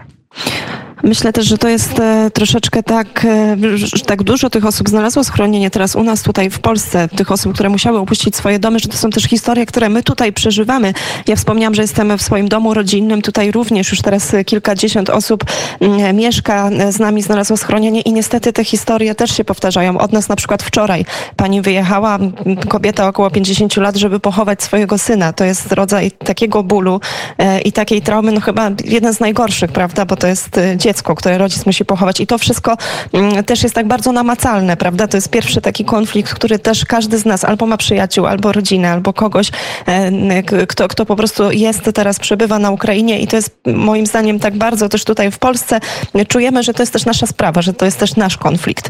Myślę 1.04 1.34
też, 1.34 1.46
że 1.46 1.58
to 1.58 1.70
jest 1.70 2.00
e, 2.00 2.32
troszeczkę 2.34 2.84
tak, 2.84 3.26
e, 3.26 3.58
że 3.78 4.06
tak 4.06 4.24
dużo 4.24 4.50
tych 4.50 4.66
osób 4.66 4.90
znalazło 4.90 5.24
schronienie 5.24 5.70
teraz 5.70 5.96
u 5.96 6.04
nas 6.04 6.22
tutaj 6.22 6.50
w 6.50 6.60
Polsce, 6.60 7.08
tych 7.08 7.32
osób, 7.32 7.54
które 7.54 7.70
musiały 7.70 8.00
opuścić 8.00 8.36
swoje 8.36 8.60
domy, 8.60 8.80
że 8.80 8.88
to 8.88 8.98
są 8.98 9.10
też 9.10 9.24
historie, 9.24 9.66
które 9.66 9.90
my 9.90 10.04
tutaj 10.04 10.34
przeżywamy. 10.34 10.94
Ja 11.28 11.36
wspomniałam, 11.36 11.76
że 11.76 11.82
jestem 11.82 12.18
w 12.18 12.22
swoim 12.22 12.48
domu 12.48 12.74
rodzinnym, 12.74 13.22
tutaj 13.22 13.52
również 13.52 13.92
już 13.92 14.02
teraz 14.02 14.36
kilkadziesiąt 14.46 15.10
osób 15.10 15.44
mm, 15.80 16.16
mieszka 16.16 16.70
z 16.90 17.00
nami, 17.00 17.22
znalazło 17.22 17.58
schronienie 17.58 18.02
i 18.02 18.14
niestety 18.14 18.54
te 18.54 18.64
historie 18.64 19.16
też 19.16 19.38
się 19.38 19.44
powtarzają. 19.44 19.98
Od 19.98 20.14
nas 20.14 20.30
na 20.30 20.36
przykład 20.36 20.64
wczoraj 20.64 21.06
pani 21.36 21.62
wyjechała, 21.62 22.20
kobieta 22.68 23.08
około 23.08 23.32
50 23.32 23.78
lat, 23.78 23.96
żeby 23.96 24.20
pochować 24.20 24.64
swojego 24.64 24.98
syna. 24.98 25.34
To 25.34 25.46
jest 25.46 25.72
rodzaj 25.72 26.12
takiego 26.12 26.64
bólu 26.64 27.00
e, 27.38 27.62
i 27.62 27.72
takiej 27.72 28.02
traumy, 28.02 28.32
no 28.32 28.42
chyba 28.42 28.72
jeden 28.86 29.14
z 29.14 29.20
najgorszych, 29.20 29.72
prawda, 29.72 30.06
bo 30.06 30.16
to 30.16 30.28
jest 30.28 30.60
dziecko, 30.86 31.16
które 31.16 31.38
rodzic 31.38 31.66
musi 31.66 31.86
pochować. 31.86 32.20
I 32.20 32.28
to 32.28 32.38
wszystko 32.38 32.78
mm, 33.14 33.44
też 33.44 33.64
jest 33.64 33.76
tak 33.76 33.88
bardzo 33.88 34.12
namacalne, 34.12 34.78
prawda? 34.78 35.08
To 35.08 35.18
jest 35.18 35.30
pierwszy 35.30 35.62
taki 35.62 35.86
konflikt, 35.86 36.34
który 36.34 36.60
też 36.60 36.86
każdy 36.86 37.18
z 37.18 37.26
nas 37.26 37.44
albo 37.44 37.66
ma 37.66 37.78
przyjaciół, 37.78 38.26
albo 38.26 38.52
rodzinę, 38.52 38.92
albo 38.92 39.14
kogoś, 39.14 39.52
e, 39.88 40.44
kto, 40.68 40.88
kto 40.88 41.06
po 41.06 41.16
prostu 41.16 41.52
jest 41.52 41.82
teraz, 41.94 42.20
przebywa 42.20 42.60
na 42.60 42.72
Ukrainie 42.72 43.20
i 43.20 43.28
to 43.28 43.36
jest 43.36 43.58
moim 43.66 44.06
zdaniem 44.06 44.40
tak 44.40 44.58
bardzo 44.58 44.90
też 44.90 45.04
tutaj 45.04 45.32
w 45.32 45.38
Polsce 45.38 45.80
czujemy, 46.28 46.64
że 46.64 46.74
to 46.74 46.84
jest 46.84 46.94
też 46.94 47.06
nasza 47.06 47.28
sprawa, 47.28 47.62
że 47.62 47.74
to 47.74 47.86
jest 47.86 48.00
też 48.00 48.16
nasz 48.16 48.38
konflikt. 48.38 48.90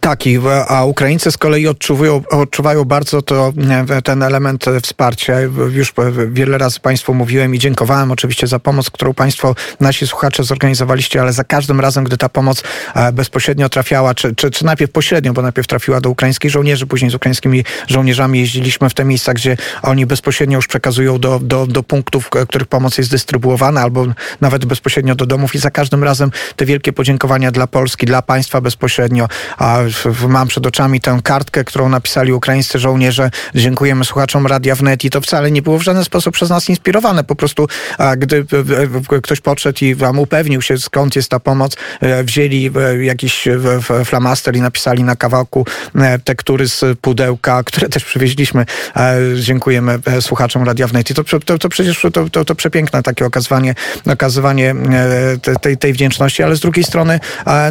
Tak, 0.00 0.20
a 0.68 0.84
Ukraińcy 0.84 1.32
z 1.32 1.36
kolei 1.36 1.68
odczuwają, 1.68 2.22
odczuwają 2.30 2.84
bardzo 2.84 3.22
to, 3.22 3.52
e, 3.90 4.02
ten 4.02 4.22
element 4.22 4.64
wsparcia. 4.82 5.40
Już 5.70 5.92
wiele 6.28 6.58
razy 6.58 6.80
Państwu 6.80 7.14
mówiłem 7.14 7.54
i 7.54 7.58
dziękowałem 7.58 8.10
oczywiście 8.10 8.46
za 8.46 8.58
pomoc, 8.58 8.90
którą 8.90 9.14
Państwo, 9.14 9.54
nasi 9.80 10.06
słuchacze 10.06 10.44
zorganizowaliście, 10.74 11.20
ale 11.20 11.32
za 11.32 11.44
każdym 11.44 11.80
razem, 11.80 12.04
gdy 12.04 12.16
ta 12.16 12.28
pomoc 12.28 12.62
e, 12.94 13.12
bezpośrednio 13.12 13.68
trafiała, 13.68 14.14
czy, 14.14 14.34
czy, 14.34 14.50
czy 14.50 14.64
najpierw 14.64 14.92
pośrednio, 14.92 15.32
bo 15.32 15.42
najpierw 15.42 15.66
trafiła 15.66 16.00
do 16.00 16.10
ukraińskich 16.10 16.50
żołnierzy, 16.50 16.86
później 16.86 17.10
z 17.10 17.14
ukraińskimi 17.14 17.64
żołnierzami 17.88 18.38
jeździliśmy 18.38 18.90
w 18.90 18.94
te 18.94 19.04
miejsca, 19.04 19.34
gdzie 19.34 19.56
oni 19.82 20.06
bezpośrednio 20.06 20.58
już 20.58 20.66
przekazują 20.66 21.18
do, 21.18 21.38
do, 21.38 21.66
do 21.66 21.82
punktów, 21.82 22.30
których 22.48 22.68
pomoc 22.68 22.98
jest 22.98 23.10
dystrybuowana, 23.10 23.80
albo 23.80 24.06
nawet 24.40 24.64
bezpośrednio 24.64 25.14
do 25.14 25.26
domów 25.26 25.54
i 25.54 25.58
za 25.58 25.70
każdym 25.70 26.04
razem 26.04 26.30
te 26.56 26.64
wielkie 26.64 26.92
podziękowania 26.92 27.50
dla 27.50 27.66
Polski, 27.66 28.06
dla 28.06 28.22
państwa 28.22 28.60
bezpośrednio 28.60 29.28
mam 30.28 30.48
przed 30.48 30.66
oczami 30.66 31.00
tę 31.00 31.20
kartkę, 31.24 31.64
którą 31.64 31.88
napisali 31.88 32.32
ukraińscy 32.32 32.78
żołnierze. 32.78 33.30
Dziękujemy 33.54 34.04
słuchaczom 34.04 34.46
Radia 34.46 34.74
Wnet 34.74 35.04
i 35.04 35.10
to 35.10 35.20
wcale 35.20 35.50
nie 35.50 35.62
było 35.62 35.78
w 35.78 35.82
żaden 35.82 36.04
sposób 36.04 36.34
przez 36.34 36.50
nas 36.50 36.68
inspirowane. 36.68 37.24
Po 37.24 37.36
prostu, 37.36 37.68
gdy 38.16 38.46
ktoś 39.22 39.40
podszedł 39.40 39.84
i 39.84 39.94
wam 39.94 40.18
upewnił 40.18 40.61
się, 40.62 40.78
skąd 40.78 41.16
jest 41.16 41.28
ta 41.28 41.40
pomoc, 41.40 41.76
e, 42.00 42.24
wzięli 42.24 42.70
e, 42.76 43.04
jakiś 43.04 43.48
flamaster 44.04 44.56
i 44.56 44.60
napisali 44.60 45.02
na 45.02 45.16
kawałku 45.16 45.66
e, 45.94 46.18
tektury 46.18 46.68
z 46.68 46.84
pudełka, 47.00 47.62
które 47.64 47.88
też 47.88 48.04
przywieźliśmy. 48.04 48.66
Dziękujemy 49.40 49.98
słuchaczom 50.20 50.64
Radia 50.64 50.86
Wnet. 50.86 51.10
I 51.10 51.14
to, 51.14 51.24
to, 51.24 51.58
to 51.58 51.68
przecież 51.68 52.06
to, 52.12 52.30
to, 52.30 52.44
to 52.44 52.54
przepiękne 52.54 53.02
takie 53.02 53.26
okazywanie, 53.26 53.74
okazywanie 54.06 54.74
tej, 55.60 55.78
tej 55.78 55.92
wdzięczności, 55.92 56.42
ale 56.42 56.56
z 56.56 56.60
drugiej 56.60 56.84
strony 56.84 57.20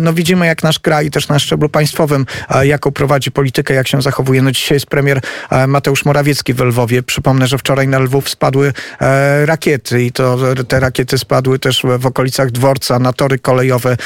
no 0.01 0.13
widzimy, 0.13 0.45
jak 0.45 0.63
nasz 0.63 0.79
kraj, 0.79 1.11
też 1.11 1.27
nasz 1.27 1.43
szczeblu 1.43 1.69
państwowym, 1.69 2.25
jaką 2.61 2.91
prowadzi 2.91 3.31
politykę, 3.31 3.73
jak 3.73 3.87
się 3.87 4.01
zachowuje. 4.01 4.41
No 4.41 4.51
dzisiaj 4.51 4.75
jest 4.75 4.85
premier 4.85 5.21
Mateusz 5.67 6.05
Morawiecki 6.05 6.53
w 6.53 6.61
Lwowie. 6.61 7.03
Przypomnę, 7.03 7.47
że 7.47 7.57
wczoraj 7.57 7.87
na 7.87 7.99
Lwów 7.99 8.29
spadły 8.29 8.73
e, 9.01 9.45
rakiety 9.45 10.03
i 10.03 10.11
to 10.11 10.37
te 10.67 10.79
rakiety 10.79 11.17
spadły 11.17 11.59
też 11.59 11.83
w 11.99 12.05
okolicach 12.05 12.51
dworca, 12.51 12.71
na 12.89 13.13
tory 13.13 13.39
kolejowe. 13.39 13.97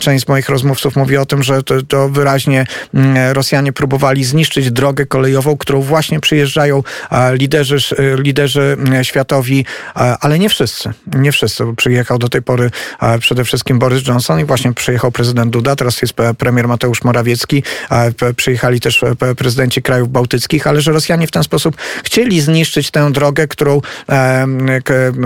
Część 0.00 0.24
z 0.24 0.28
moich 0.28 0.48
rozmówców 0.48 0.96
mówi 0.96 1.16
o 1.16 1.26
tym, 1.26 1.42
że 1.42 1.62
to, 1.62 1.82
to 1.82 2.08
wyraźnie 2.08 2.66
mm, 2.94 3.32
Rosjanie 3.32 3.72
próbowali 3.72 4.24
zniszczyć 4.24 4.70
drogę 4.70 5.06
kolejową, 5.06 5.56
którą 5.56 5.80
właśnie 5.80 6.20
przyjeżdżają 6.20 6.82
liderzy, 7.32 7.76
liderzy 8.18 8.76
mm, 8.78 9.04
światowi, 9.04 9.64
ale 10.20 10.38
nie 10.38 10.48
wszyscy. 10.48 10.92
Nie 11.14 11.32
wszyscy. 11.32 11.64
Przyjechał 11.76 12.18
do 12.18 12.28
tej 12.28 12.42
pory 12.42 12.70
przede 13.20 13.44
wszystkim 13.44 13.78
Boris 13.78 14.08
Johnson 14.08 14.40
i 14.40 14.44
właśnie 14.44 14.72
przyjechał 14.72 15.12
prezydent 15.12 15.52
Duda, 15.52 15.76
teraz 15.76 16.02
jest 16.02 16.14
premier 16.38 16.68
Mateusz 16.68 17.04
Morawiecki, 17.04 17.62
przyjechali 18.36 18.80
też 18.80 19.02
e, 19.02 19.34
prezydenci 19.34 19.82
krajów 19.82 20.08
bałtyckich, 20.08 20.66
ale 20.66 20.80
że 20.80 20.92
Rosjanie 20.92 21.26
w 21.26 21.30
ten 21.30 21.42
sposób 21.42 21.76
chcieli 22.04 22.40
zniszczyć 22.40 22.90
tę 22.90 23.12
drogę, 23.12 23.48
którą 23.48 23.80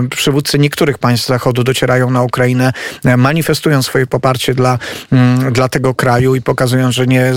przywódcy 0.09 0.59
niektórych 0.59 0.97
państw 0.97 1.27
Zachodu 1.27 1.63
docierają 1.63 2.11
na 2.11 2.23
Ukrainę, 2.23 2.73
manifestują 3.17 3.83
swoje 3.83 4.07
poparcie 4.07 4.53
dla, 4.53 4.77
mm, 5.11 5.53
dla 5.53 5.69
tego 5.69 5.93
kraju 5.93 6.35
i 6.35 6.41
pokazują, 6.41 6.91
że 6.91 7.07
nie 7.07 7.33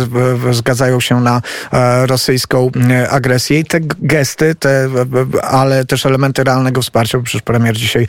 zgadzają 0.52 1.00
się 1.00 1.20
na 1.20 1.42
e, 1.72 2.06
rosyjską 2.06 2.70
agresję. 3.10 3.58
I 3.58 3.64
te 3.64 3.80
gesty, 3.98 4.54
te, 4.54 4.88
ale 5.42 5.84
też 5.84 6.06
elementy 6.06 6.44
realnego 6.44 6.82
wsparcia, 6.82 7.18
bo 7.18 7.24
przecież 7.24 7.42
premier 7.42 7.76
dzisiaj 7.76 8.06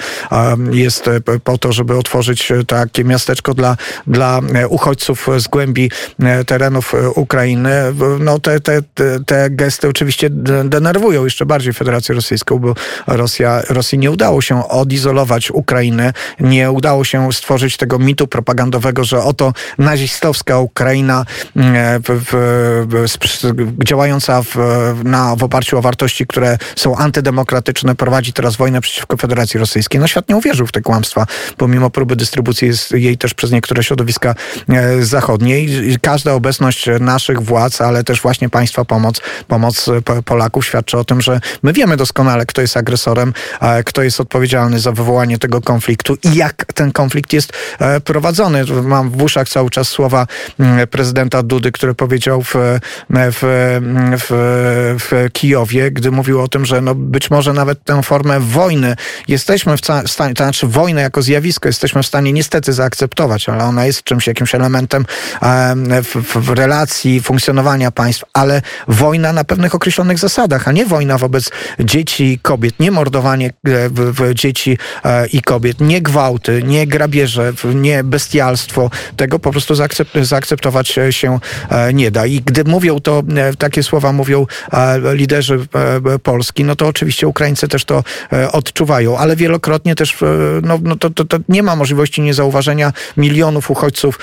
jest 0.71 1.09
po 1.43 1.57
to, 1.57 1.71
żeby 1.71 1.97
otworzyć 1.97 2.51
takie 2.67 3.03
miasteczko 3.03 3.53
dla, 3.53 3.77
dla 4.07 4.41
uchodźców 4.69 5.27
z 5.37 5.47
głębi 5.47 5.89
E, 6.23 6.45
terenów 6.45 6.93
e, 6.95 7.09
Ukrainy, 7.09 7.71
no 8.19 8.39
te, 8.39 8.59
te, 8.61 8.81
te 9.25 9.49
gesty 9.49 9.87
oczywiście 9.87 10.29
denerwują 10.63 11.25
jeszcze 11.25 11.45
bardziej 11.45 11.73
Federację 11.73 12.15
Rosyjską, 12.15 12.59
bo 12.59 12.73
Rosja, 13.07 13.61
Rosji 13.69 13.97
nie 13.97 14.11
udało 14.11 14.41
się 14.41 14.69
odizolować 14.69 15.51
Ukrainy, 15.51 16.13
nie 16.39 16.71
udało 16.71 17.03
się 17.03 17.31
stworzyć 17.43 17.77
tego 17.77 17.99
mitu 17.99 18.27
propagandowego, 18.27 19.03
że 19.03 19.23
oto 19.23 19.53
nazistowska 19.77 20.59
Ukraina 20.59 21.25
e, 21.55 21.99
w, 21.99 22.23
w, 22.89 23.83
działająca 23.85 24.41
w, 24.41 24.55
na, 25.03 25.35
w 25.35 25.43
oparciu 25.43 25.77
o 25.77 25.81
wartości, 25.81 26.27
które 26.27 26.57
są 26.75 26.95
antydemokratyczne, 26.95 27.95
prowadzi 27.95 28.33
teraz 28.33 28.55
wojnę 28.55 28.81
przeciwko 28.81 29.17
Federacji 29.17 29.59
Rosyjskiej. 29.59 29.99
No 29.99 30.07
świat 30.07 30.29
nie 30.29 30.35
uwierzył 30.37 30.67
w 30.67 30.71
te 30.71 30.81
kłamstwa, 30.81 31.25
pomimo 31.57 31.89
próby 31.89 32.15
dystrybucji 32.15 32.71
jej 32.91 33.17
też 33.17 33.33
przez 33.33 33.51
niektóre 33.51 33.83
środowiska 33.83 34.35
zachodnie 35.01 35.65
każda 36.01 36.33
obecność 36.33 36.85
naszych 36.99 37.41
władz, 37.41 37.81
ale 37.81 38.03
też 38.03 38.21
właśnie 38.21 38.49
państwa 38.49 38.85
pomoc, 38.85 39.21
pomoc 39.47 39.89
Polaków 40.25 40.65
świadczy 40.65 40.97
o 40.97 41.03
tym, 41.03 41.21
że 41.21 41.39
my 41.63 41.73
wiemy 41.73 41.97
doskonale, 41.97 42.45
kto 42.45 42.61
jest 42.61 42.77
agresorem, 42.77 43.33
kto 43.85 44.03
jest 44.03 44.19
odpowiedzialny 44.19 44.79
za 44.79 44.91
wywołanie 44.91 45.37
tego 45.37 45.61
konfliktu 45.61 46.17
i 46.23 46.35
jak 46.35 46.73
ten 46.73 46.91
konflikt 46.91 47.32
jest 47.33 47.53
prowadzony. 48.03 48.65
Mam 48.83 49.09
w 49.09 49.23
uszach 49.23 49.49
cały 49.49 49.69
czas 49.69 49.87
słowa 49.87 50.27
mm, 50.59 50.87
prezydenta 50.87 51.43
Dudy, 51.43 51.71
który 51.71 51.93
powiedział 51.93 52.41
w, 52.41 52.53
w, 53.09 53.39
w, 54.19 54.95
w 54.99 55.31
Kijowie, 55.33 55.91
gdy 55.91 56.11
mówił 56.11 56.41
o 56.41 56.47
tym, 56.47 56.65
że 56.65 56.81
no 56.81 56.95
być 56.95 57.31
może 57.31 57.53
nawet 57.53 57.83
tę 57.83 58.03
formę 58.03 58.39
wojny 58.39 58.95
jesteśmy 59.27 59.77
w 59.77 59.81
stanie, 60.11 60.33
to 60.33 60.43
znaczy 60.43 60.67
wojnę 60.67 61.01
jako 61.01 61.21
zjawisko 61.21 61.69
jesteśmy 61.69 62.03
w 62.03 62.07
stanie 62.07 62.33
niestety 62.33 62.73
zaakceptować, 62.73 63.49
ale 63.49 63.63
ona 63.63 63.85
jest 63.85 64.03
czymś, 64.03 64.27
jakimś 64.27 64.55
elementem 64.55 65.05
w, 66.03 66.35
w 66.35 66.49
relacji, 66.49 67.21
funkcjonowania 67.21 67.91
państw, 67.91 68.23
ale 68.33 68.61
wojna 68.87 69.33
na 69.33 69.43
pewnych 69.43 69.75
określonych 69.75 70.19
zasadach, 70.19 70.67
a 70.67 70.71
nie 70.71 70.85
wojna 70.85 71.17
wobec 71.17 71.51
dzieci 71.79 72.23
i 72.23 72.39
kobiet, 72.39 72.79
nie 72.79 72.91
mordowanie 72.91 73.53
dzieci 74.33 74.77
e, 75.05 75.27
i 75.27 75.41
kobiet, 75.41 75.81
nie 75.81 76.01
gwałty, 76.01 76.63
nie 76.63 76.87
grabieże, 76.87 77.22
nie 77.73 78.03
bestialstwo. 78.03 78.89
Tego 79.15 79.39
po 79.39 79.51
prostu 79.51 79.75
zaakceptować 80.21 80.97
się 81.09 81.39
e, 81.69 81.93
nie 81.93 82.11
da. 82.11 82.25
I 82.25 82.41
gdy 82.41 82.63
mówią 82.63 82.99
to, 82.99 83.23
e, 83.35 83.55
takie 83.55 83.83
słowa 83.83 84.11
mówią 84.13 84.45
liderzy 85.13 85.67
Polski, 86.23 86.63
no 86.63 86.75
to 86.75 86.87
oczywiście 86.87 87.27
Ukraińcy 87.27 87.67
też 87.67 87.85
to 87.85 88.03
odczuwają, 88.51 89.17
ale 89.17 89.35
wielokrotnie 89.35 89.95
też 89.95 90.17
no, 90.63 90.79
no 90.83 90.95
to, 90.95 91.09
to, 91.09 91.25
to 91.25 91.37
nie 91.49 91.63
ma 91.63 91.75
możliwości 91.75 92.21
niezauważenia 92.21 92.93
milionów 93.17 93.71
uchodźców, 93.71 94.19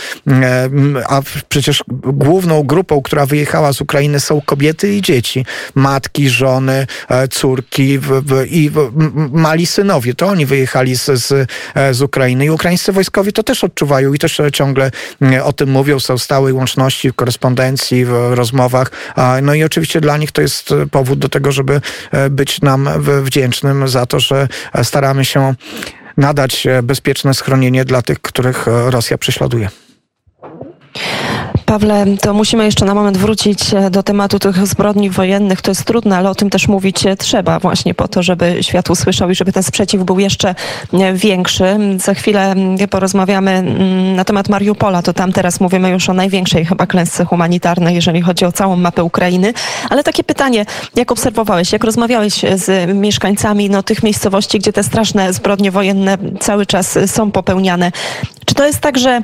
a 1.09 1.23
przecież 1.49 1.85
główną 2.03 2.63
grupą, 2.63 3.03
która 3.03 3.27
wyjechała 3.27 3.73
z 3.73 3.81
Ukrainy 3.81 4.21
są 4.21 4.41
kobiety 4.41 4.95
i 4.95 5.03
dzieci, 5.03 5.47
matki, 5.75 6.29
żony, 6.29 6.87
córki 7.31 7.99
i 8.51 8.71
mali 9.33 9.67
synowie. 9.67 10.15
To 10.15 10.27
oni 10.27 10.47
wyjechali 10.47 10.97
z, 10.97 11.05
z, 11.05 11.51
z 11.97 12.03
Ukrainy 12.03 12.45
i 12.45 12.51
wojskowi 12.93 13.33
to 13.33 13.43
też 13.43 13.65
odczuwają 13.65 14.15
i 14.15 14.19
też 14.19 14.41
ciągle 14.53 14.91
o 15.45 15.53
tym 15.53 15.71
mówią, 15.71 16.01
są 16.01 16.19
w 16.19 16.23
stałej 16.23 16.53
łączności, 16.53 17.11
w 17.11 17.15
korespondencji, 17.15 18.05
w 18.05 18.13
rozmowach. 18.31 18.91
No 19.43 19.55
i 19.55 19.65
oczywiście 19.65 20.01
dla 20.01 20.17
nich 20.17 20.33
to 20.33 20.43
jest 20.43 20.75
powód 20.91 21.19
do 21.19 21.29
tego, 21.29 21.53
żeby 21.53 21.81
e, 22.11 22.31
być 22.31 22.61
nam 22.61 22.89
wdzięcznym 23.23 23.89
za 23.89 24.07
to, 24.07 24.21
że 24.21 24.49
staramy 24.83 25.25
się 25.25 25.55
nadać 26.17 26.67
e, 26.67 26.83
bezpieczne 26.83 27.35
schronienie 27.35 27.85
dla 27.85 28.03
tych, 28.03 28.21
których 28.21 28.69
e, 28.69 28.91
Rosja 28.91 29.19
prześladuje. 29.19 29.69
Pawle, 31.71 32.05
to 32.21 32.35
musimy 32.35 32.65
jeszcze 32.65 32.85
na 32.85 32.95
moment 32.95 33.19
wrócić 33.19 33.75
e, 33.75 33.91
do 33.91 34.03
tematu 34.03 34.39
tych 34.39 34.67
zbrodni 34.67 35.11
wojennych. 35.11 35.63
To 35.63 35.71
jest 35.71 35.85
trudne, 35.85 36.17
ale 36.17 36.31
o 36.31 36.35
tym 36.35 36.51
też 36.51 36.69
mówić 36.69 37.07
e, 37.07 37.17
trzeba 37.17 37.59
właśnie 37.59 37.95
po 37.95 38.09
to, 38.09 38.23
żeby 38.23 38.63
świat 38.63 38.91
usłyszał 38.91 39.31
i 39.31 39.35
żeby 39.35 39.53
ten 39.53 39.63
sprzeciw 39.63 40.03
był 40.03 40.19
jeszcze 40.19 40.55
e, 40.93 41.13
większy. 41.13 41.77
Za 41.97 42.15
chwilę 42.15 42.55
porozmawiamy 42.91 43.63
na 44.17 44.25
temat 44.25 44.49
Mariupola. 44.49 45.03
To 45.03 45.13
tam 45.13 45.33
teraz 45.33 45.61
mówimy 45.61 45.91
już 45.91 46.09
o 46.09 46.13
największej 46.13 46.65
chyba 46.65 46.87
klęsce 46.87 47.25
humanitarnej, 47.25 47.95
jeżeli 47.95 48.23
chodzi 48.23 48.45
o 48.45 48.53
całą 48.53 48.77
mapę 48.77 49.05
Ukrainy. 49.05 49.53
Ale 49.91 50.05
takie 50.05 50.25
pytanie, 50.25 50.67
jak 50.97 51.13
obserwowałeś, 51.13 51.73
jak 51.73 51.85
rozmawiałeś 51.85 52.35
z 52.55 52.95
mieszkańcami 52.95 53.71
no, 53.71 53.83
tych 53.83 54.03
miejscowości, 54.03 54.59
gdzie 54.59 54.73
te 54.73 54.83
straszne 54.83 55.33
zbrodnie 55.33 55.71
wojenne 55.71 56.19
cały 56.41 56.67
czas 56.67 56.99
są 57.07 57.31
popełniane? 57.31 57.93
Czy 58.47 58.55
to 58.55 58.67
jest 58.67 58.81
tak, 58.81 58.99
że 58.99 59.23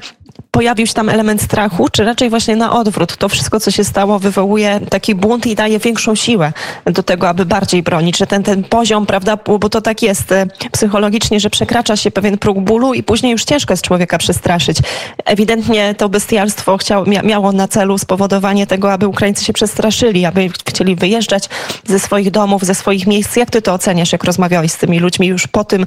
pojawił 0.57 0.87
się 0.87 0.95
tam 0.95 1.09
element 1.09 1.43
strachu, 1.43 1.89
czy 1.89 2.05
raczej 2.05 2.31
właśnie 2.31 2.57
na 2.57 2.73
odwrót? 2.73 3.17
To 3.17 3.29
wszystko, 3.29 3.61
co 3.61 3.71
się 3.71 3.85
stało, 3.85 4.19
wywołuje 4.19 4.81
taki 4.91 5.15
bunt 5.15 5.47
i 5.47 5.55
daje 5.55 5.79
większą 5.79 6.15
siłę 6.15 6.53
do 6.85 7.03
tego, 7.03 7.29
aby 7.29 7.47
bardziej 7.47 7.83
bronić, 7.83 8.19
że 8.19 8.27
ten, 8.27 8.43
ten 8.43 8.65
poziom, 8.65 9.07
prawda, 9.07 9.39
bo 9.61 9.69
to 9.69 9.81
tak 9.81 10.03
jest 10.03 10.33
e, 10.33 10.47
psychologicznie, 10.73 11.41
że 11.41 11.51
przekracza 11.51 11.97
się 11.97 12.11
pewien 12.11 12.39
próg 12.39 12.61
bólu 12.61 12.95
i 12.95 13.03
później 13.03 13.33
już 13.33 13.45
ciężko 13.45 13.73
jest 13.73 13.85
człowieka 13.85 14.19
przestraszyć. 14.19 14.79
Ewidentnie 15.25 15.95
to 15.95 16.09
bestialstwo 16.09 16.77
chciało, 16.77 17.05
miało 17.25 17.53
na 17.53 17.69
celu 17.69 17.99
spowodowanie 17.99 18.67
tego, 18.67 18.93
aby 18.93 19.09
Ukraińcy 19.09 19.45
się 19.45 19.53
przestraszyli, 19.53 20.25
aby 20.25 20.49
chcieli 20.69 20.97
wyjeżdżać 20.97 21.49
ze 21.87 21.99
swoich 21.99 22.31
domów, 22.31 22.63
ze 22.63 22.75
swoich 22.75 23.07
miejsc. 23.07 23.37
Jak 23.37 23.51
ty 23.51 23.63
to 23.63 23.73
oceniasz, 23.73 24.13
jak 24.13 24.25
rozmawiałeś 24.25 24.73
z 24.73 24.79
tymi 24.79 24.99
ludźmi 24.99 25.27
już 25.27 25.47
po 25.47 25.65
tym, 25.65 25.87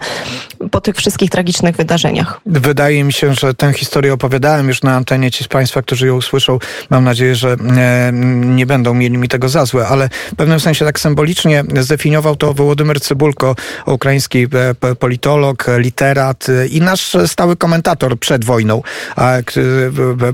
po 0.72 0.82
tych 0.82 0.96
wszystkich 0.96 1.30
tragicznych 1.30 1.76
wydarzeniach? 1.76 2.42
Wydaje 2.46 3.04
mi 3.04 3.14
się, 3.14 3.34
że 3.34 3.54
tę 3.54 3.74
historię 3.74 4.14
opowiadałem 4.14 4.59
powiedziałem 4.60 4.70
już 4.70 4.84
na 4.84 4.96
antenie, 4.96 5.32
ci 5.32 5.44
z 5.44 5.48
Państwa, 5.48 5.82
którzy 5.82 6.08
ją 6.08 6.16
usłyszą, 6.16 6.60
mam 6.89 7.04
nadzieję, 7.04 7.36
że 7.36 7.56
e, 7.78 8.12
nie 8.46 8.66
będą 8.66 8.94
mieli 8.94 9.18
mi 9.18 9.28
tego 9.28 9.50
za 9.50 9.66
złe, 9.66 9.88
ale 9.88 10.10
w 10.32 10.36
pewnym 10.36 10.60
sensie 10.60 10.86
tak 10.86 11.00
symbolicznie 11.00 11.63
zdefiniował 11.80 12.36
to 12.36 12.54
Wołodymyr 12.54 13.01
Cybulko, 13.01 13.56
ukraiński 13.86 14.48
e, 14.82 14.96
politolog, 14.96 15.66
literat 15.78 16.50
e, 16.50 16.68
i 16.68 16.82
nasz 16.82 17.18
stały 17.28 17.56
komentator 17.56 18.20
przed 18.20 18.46
wojną. 18.46 18.82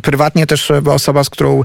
Prywatnie 0.01 0.47
też 0.47 0.71
osoba, 0.71 1.23
z 1.23 1.29
którą 1.29 1.63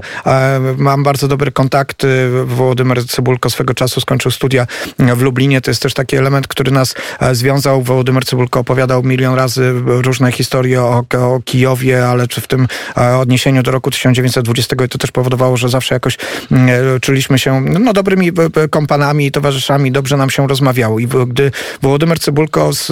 mam 0.77 1.03
bardzo 1.03 1.27
dobry 1.27 1.51
kontakt. 1.51 2.05
Wołodymyr 2.45 3.07
Cybulko 3.07 3.49
swego 3.49 3.73
czasu 3.73 4.01
skończył 4.01 4.31
studia 4.31 4.67
w 4.99 5.21
Lublinie. 5.21 5.61
To 5.61 5.71
jest 5.71 5.81
też 5.81 5.93
taki 5.93 6.17
element, 6.17 6.47
który 6.47 6.71
nas 6.71 6.95
związał. 7.31 7.81
Wołodymyr 7.81 8.25
Cybulko 8.25 8.59
opowiadał 8.59 9.03
milion 9.03 9.35
razy 9.35 9.73
różne 9.85 10.31
historie 10.31 10.81
o, 10.81 11.03
o 11.17 11.41
Kijowie, 11.45 12.07
ale 12.07 12.27
czy 12.27 12.41
w 12.41 12.47
tym 12.51 12.67
e, 12.97 13.17
odniesieniu 13.17 13.63
do 13.63 13.71
roku 13.71 13.91
1920 13.91 14.75
i 14.85 14.89
to 14.89 14.97
też 14.97 15.11
powodowało, 15.11 15.57
że 15.57 15.69
zawsze 15.69 15.95
jakoś 15.95 16.17
mm, 16.51 16.69
e, 16.95 16.99
czuliśmy 16.99 17.39
się 17.39 17.61
no, 17.61 17.93
dobrymi 17.93 18.31
e, 18.55 18.67
kompanami 18.67 19.25
i 19.25 19.31
towarzyszami, 19.31 19.91
dobrze 19.91 20.17
nam 20.17 20.29
się 20.29 20.47
rozmawiało. 20.47 20.99
I 20.99 21.07
gdy 21.27 21.51
Włodymyr 21.81 22.19
Cybulko 22.19 22.73
z, 22.73 22.91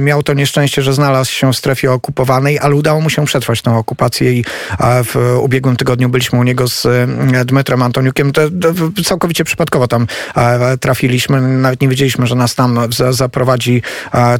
miał 0.00 0.22
to 0.22 0.34
nieszczęście, 0.34 0.82
że 0.82 0.92
znalazł 0.92 1.32
się 1.32 1.52
w 1.52 1.56
strefie 1.56 1.92
okupowanej, 1.92 2.58
ale 2.58 2.74
udało 2.74 3.00
mu 3.00 3.10
się 3.10 3.24
przetrwać 3.24 3.62
tę 3.62 3.76
okupację 3.76 4.32
i 4.32 4.44
w 4.80 5.38
ubiegłym 5.40 5.76
tygodniu 5.76 6.08
byliśmy 6.08 6.38
u 6.38 6.42
niego 6.42 6.68
z 6.68 6.86
Dmytrem 7.46 7.82
Antoniukiem. 7.82 8.32
To, 8.32 8.42
to 8.50 9.02
całkowicie 9.04 9.44
przypadkowo 9.44 9.88
tam 9.88 10.06
trafiliśmy. 10.80 11.40
Nawet 11.40 11.80
nie 11.80 11.88
wiedzieliśmy, 11.88 12.26
że 12.26 12.34
nas 12.34 12.54
tam 12.54 12.78
zaprowadzi 13.10 13.82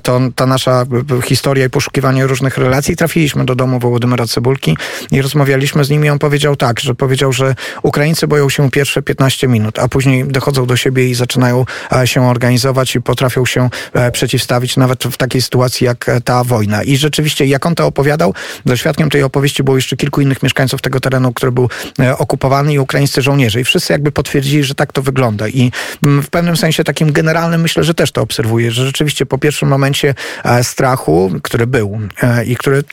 to, 0.03 0.21
ta 0.35 0.47
nasza 0.47 0.87
historia 1.25 1.64
i 1.64 1.71
poszukiwanie 1.71 2.26
różnych 2.26 2.59
relacji. 2.59 2.97
Trafiliśmy 2.97 3.44
do 3.44 3.55
domu 3.55 3.79
Wołodymyra 3.79 4.24
Cebulki 4.27 4.77
i 5.11 5.23
rozmawialiśmy 5.23 5.85
z 5.85 5.91
nim 5.91 6.05
i 6.05 6.09
on 6.09 6.19
powiedział 6.19 6.57
tak, 6.57 6.81
że 6.81 6.95
powiedział, 6.95 7.33
że 7.33 7.55
Ukraińcy 7.83 8.27
boją 8.27 8.49
się 8.49 8.71
pierwsze 8.71 9.03
15 9.03 9.49
minut, 9.49 9.79
a 9.79 9.89
później 9.89 10.25
dochodzą 10.25 10.67
do 10.67 10.77
siebie 10.77 11.09
i 11.09 11.15
zaczynają 11.15 11.65
e, 11.93 12.07
się 12.07 12.29
organizować 12.29 12.97
i 12.97 13.01
potrafią 13.01 13.47
się 13.47 13.71
e, 13.93 14.13
przeciwstawić 14.13 14.77
nawet 14.77 15.05
w 15.05 15.17
takiej 15.17 15.43
sytuacji 15.43 15.85
jak 15.87 16.09
e, 16.09 16.21
ta 16.21 16.45
wojna. 16.45 16.83
I 16.83 16.97
rzeczywiście, 16.97 17.47
jak 17.47 17.67
on 17.67 17.75
to 17.75 17.87
opowiadał, 17.87 18.35
do 18.67 18.77
świadkiem 18.77 19.11
tej 19.11 19.23
opowieści 19.23 19.63
było 19.63 19.77
jeszcze 19.77 19.97
kilku 19.97 20.21
innych 20.21 20.43
mieszkańców 20.43 20.83
tego 20.83 21.01
terenu, 21.01 21.33
który 21.33 21.53
był 21.53 21.69
okupowany 22.19 22.73
i 22.73 22.79
ukraińscy 22.79 23.23
żołnierze. 23.23 23.61
I 23.61 23.65
wszyscy 23.65 23.93
jakby 23.93 24.13
potwierdzili, 24.13 24.65
że 24.65 24.75
tak 24.75 24.93
to 24.93 25.03
wygląda. 25.03 25.49
I 25.49 25.73
mm, 26.05 26.23
w 26.23 26.31
pewnym 26.31 26.57
sensie 26.57 26.85
takim 26.85 27.13
generalnym 27.13 27.61
myślę, 27.61 27.85
że 27.85 27.95
też 27.95 28.13
to 28.13 28.23
obserwuję, 28.23 28.71
że 28.71 28.87
rzeczywiście 28.87 29.27
po 29.27 29.39
pierwszym 29.39 29.69
momencie 29.69 30.15
strachu, 30.63 31.33
który 31.43 31.67
był 31.67 32.01
i 32.47 32.57
który 32.57 32.85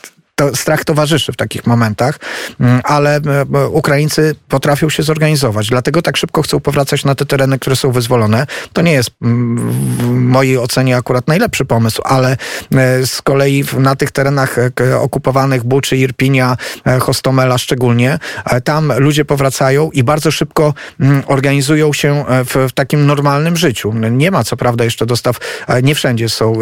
to 0.50 0.56
strach 0.56 0.84
towarzyszy 0.84 1.32
w 1.32 1.36
takich 1.36 1.66
momentach, 1.66 2.18
mm, 2.60 2.80
ale 2.84 3.16
e, 3.16 3.68
Ukraińcy 3.68 4.34
potrafią 4.48 4.90
się 4.90 5.02
zorganizować. 5.02 5.68
Dlatego 5.68 6.02
tak 6.02 6.16
szybko 6.16 6.42
chcą 6.42 6.60
powracać 6.60 7.04
na 7.04 7.14
te 7.14 7.26
tereny, 7.26 7.58
które 7.58 7.76
są 7.76 7.92
wyzwolone. 7.92 8.46
To 8.72 8.82
nie 8.82 8.92
jest 8.92 9.10
mm, 9.22 9.70
w 9.98 10.10
mojej 10.12 10.58
ocenie 10.58 10.96
akurat 10.96 11.28
najlepszy 11.28 11.64
pomysł, 11.64 12.02
ale 12.04 12.36
e, 12.74 13.06
z 13.06 13.22
kolei 13.22 13.64
na 13.78 13.96
tych 13.96 14.10
terenach 14.10 14.58
e, 14.58 14.98
okupowanych 14.98 15.64
Buczy, 15.64 15.96
Irpinia, 15.96 16.56
Hostomela 17.00 17.58
szczególnie, 17.58 18.18
tam 18.64 18.92
ludzie 18.98 19.24
powracają 19.24 19.90
i 19.90 20.02
bardzo 20.02 20.30
szybko 20.30 20.74
mm, 21.00 21.22
organizują 21.26 21.92
się 21.92 22.24
w, 22.28 22.68
w 22.68 22.72
takim 22.72 23.06
normalnym 23.06 23.56
życiu. 23.56 23.92
Nie 24.10 24.30
ma 24.30 24.44
co 24.44 24.56
prawda 24.56 24.84
jeszcze 24.84 25.06
dostaw, 25.06 25.36
nie 25.82 25.94
wszędzie 25.94 26.28
są 26.28 26.58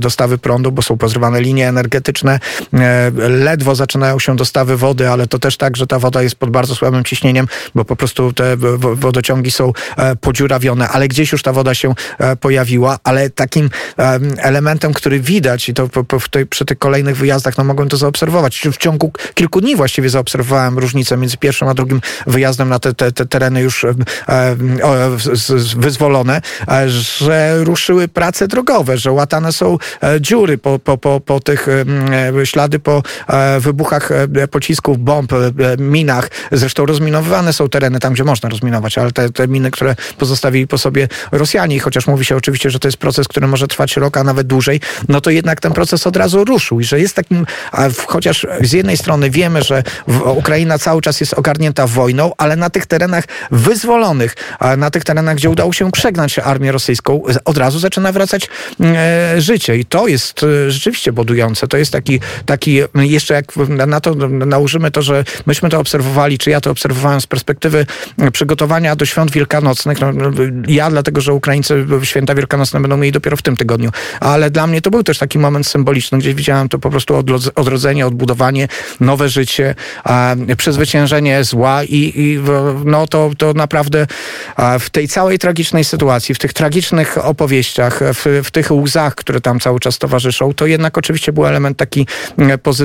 dostawy 0.00 0.38
prądu, 0.38 0.72
bo 0.72 0.82
są 0.82 0.96
pozrywane 0.96 1.40
linie 1.40 1.68
energetyczne, 1.68 2.40
ledwo 3.28 3.74
zaczynają 3.74 4.18
się 4.18 4.36
dostawy 4.36 4.76
wody, 4.76 5.08
ale 5.08 5.26
to 5.26 5.38
też 5.38 5.56
tak, 5.56 5.76
że 5.76 5.86
ta 5.86 5.98
woda 5.98 6.22
jest 6.22 6.34
pod 6.34 6.50
bardzo 6.50 6.74
słabym 6.74 7.04
ciśnieniem, 7.04 7.46
bo 7.74 7.84
po 7.84 7.96
prostu 7.96 8.32
te 8.32 8.56
wodociągi 8.78 9.50
są 9.50 9.72
e, 9.96 10.16
podziurawione, 10.16 10.88
ale 10.88 11.08
gdzieś 11.08 11.32
już 11.32 11.42
ta 11.42 11.52
woda 11.52 11.74
się 11.74 11.94
e, 12.18 12.36
pojawiła, 12.36 12.98
ale 13.04 13.30
takim 13.30 13.70
elementem, 14.38 14.92
który 14.92 15.20
widać 15.20 15.68
i 15.68 15.74
to 15.74 15.88
przy 16.50 16.64
tych 16.64 16.78
kolejnych 16.78 17.16
wyjazdach, 17.16 17.58
no 17.58 17.64
mogłem 17.64 17.88
to 17.88 17.96
zaobserwować. 17.96 18.68
W 18.72 18.76
ciągu 18.76 19.12
kilku 19.34 19.60
dni 19.60 19.76
właściwie 19.76 20.10
zaobserwowałem 20.10 20.78
różnicę 20.78 21.16
między 21.16 21.36
pierwszym 21.36 21.68
a 21.68 21.74
drugim 21.74 22.00
wyjazdem 22.26 22.68
na 22.68 22.78
te, 22.78 22.94
te, 22.94 23.12
te 23.12 23.26
tereny 23.26 23.60
już 23.60 23.86
wyzwolone, 25.76 26.40
e, 26.68 26.88
że 26.88 27.64
ruszyły 27.64 28.08
prace 28.08 28.48
drogowe, 28.48 28.98
że 28.98 29.12
łatane 29.12 29.52
są 29.52 29.78
dziury 30.20 30.58
po, 30.58 30.78
po, 30.78 30.98
po, 30.98 31.20
po 31.20 31.40
tych 31.40 31.68
ślady 32.44 32.78
po 32.78 33.02
wybuchach 33.60 34.08
pocisków, 34.50 34.98
bomb, 34.98 35.32
minach. 35.78 36.30
Zresztą 36.52 36.86
rozminowywane 36.86 37.52
są 37.52 37.68
tereny 37.68 38.00
tam, 38.00 38.12
gdzie 38.12 38.24
można 38.24 38.48
rozminować, 38.48 38.98
ale 38.98 39.12
te, 39.12 39.30
te 39.30 39.48
miny, 39.48 39.70
które 39.70 39.96
pozostawili 40.18 40.66
po 40.66 40.78
sobie 40.78 41.08
Rosjanie, 41.32 41.80
chociaż 41.80 42.06
mówi 42.06 42.24
się 42.24 42.36
oczywiście, 42.36 42.70
że 42.70 42.78
to 42.78 42.88
jest 42.88 42.98
proces, 42.98 43.28
który 43.28 43.46
może 43.46 43.68
trwać 43.68 43.96
rok, 43.96 44.16
a 44.16 44.24
nawet 44.24 44.46
dłużej, 44.46 44.80
no 45.08 45.20
to 45.20 45.30
jednak 45.30 45.60
ten 45.60 45.72
proces 45.72 46.06
od 46.06 46.16
razu 46.16 46.44
ruszył 46.44 46.80
i 46.80 46.84
że 46.84 47.00
jest 47.00 47.16
takim, 47.16 47.46
chociaż 48.06 48.46
z 48.60 48.72
jednej 48.72 48.96
strony 48.96 49.30
wiemy, 49.30 49.62
że 49.62 49.82
Ukraina 50.24 50.78
cały 50.78 51.02
czas 51.02 51.20
jest 51.20 51.34
ogarnięta 51.34 51.86
wojną, 51.86 52.32
ale 52.38 52.56
na 52.56 52.70
tych 52.70 52.86
terenach 52.86 53.24
wyzwolonych, 53.50 54.36
na 54.76 54.90
tych 54.90 55.04
terenach, 55.04 55.36
gdzie 55.36 55.50
udało 55.50 55.72
się 55.72 55.90
przegnać 55.90 56.38
armię 56.38 56.72
rosyjską, 56.72 57.22
od 57.44 57.58
razu 57.58 57.78
zaczyna 57.78 58.12
wracać 58.12 58.48
e, 58.80 59.40
życie 59.40 59.76
i 59.76 59.84
to 59.84 60.08
jest 60.08 60.42
e, 60.42 60.70
rzeczywiście 60.70 61.12
budujące. 61.12 61.68
To 61.68 61.76
jest 61.76 61.92
taki, 61.92 62.20
taki 62.46 62.80
jeszcze 62.94 63.34
jak 63.34 63.56
na 63.86 64.00
to 64.00 64.14
nałożymy 64.28 64.90
to, 64.90 65.02
że 65.02 65.24
myśmy 65.46 65.68
to 65.68 65.80
obserwowali, 65.80 66.38
czy 66.38 66.50
ja 66.50 66.60
to 66.60 66.70
obserwowałem 66.70 67.20
z 67.20 67.26
perspektywy 67.26 67.86
przygotowania 68.32 68.96
do 68.96 69.06
świąt 69.06 69.30
wielkanocnych. 69.30 70.00
No, 70.00 70.12
ja 70.68 70.90
dlatego, 70.90 71.20
że 71.20 71.32
Ukraińcy 71.32 71.86
święta 72.02 72.34
wielkanocne 72.34 72.80
będą 72.80 72.96
mieli 72.96 73.12
dopiero 73.12 73.36
w 73.36 73.42
tym 73.42 73.56
tygodniu, 73.56 73.90
ale 74.20 74.50
dla 74.50 74.66
mnie 74.66 74.82
to 74.82 74.90
był 74.90 75.02
też 75.02 75.18
taki 75.18 75.38
moment 75.38 75.66
symboliczny, 75.66 76.18
gdzie 76.18 76.34
widziałem 76.34 76.68
to 76.68 76.78
po 76.78 76.90
prostu 76.90 77.14
odrodzenie, 77.54 78.06
odbudowanie, 78.06 78.68
nowe 79.00 79.28
życie, 79.28 79.74
przezwyciężenie 80.56 81.44
zła 81.44 81.84
i, 81.84 82.12
i 82.16 82.38
no 82.84 83.06
to, 83.06 83.30
to 83.38 83.52
naprawdę 83.52 84.06
w 84.80 84.90
tej 84.90 85.08
całej 85.08 85.38
tragicznej 85.38 85.84
sytuacji, 85.84 86.34
w 86.34 86.38
tych 86.38 86.52
tragicznych 86.52 87.26
opowieściach, 87.26 88.00
w, 88.14 88.40
w 88.44 88.50
tych 88.50 88.70
łzach, 88.70 89.14
które 89.14 89.40
tam 89.40 89.60
cały 89.60 89.80
czas 89.80 89.98
towarzyszą, 89.98 90.54
to 90.54 90.66
jednak 90.66 90.98
oczywiście 90.98 91.32
był 91.32 91.46
element 91.46 91.78
taki 91.78 92.06
pozytywny 92.62 92.77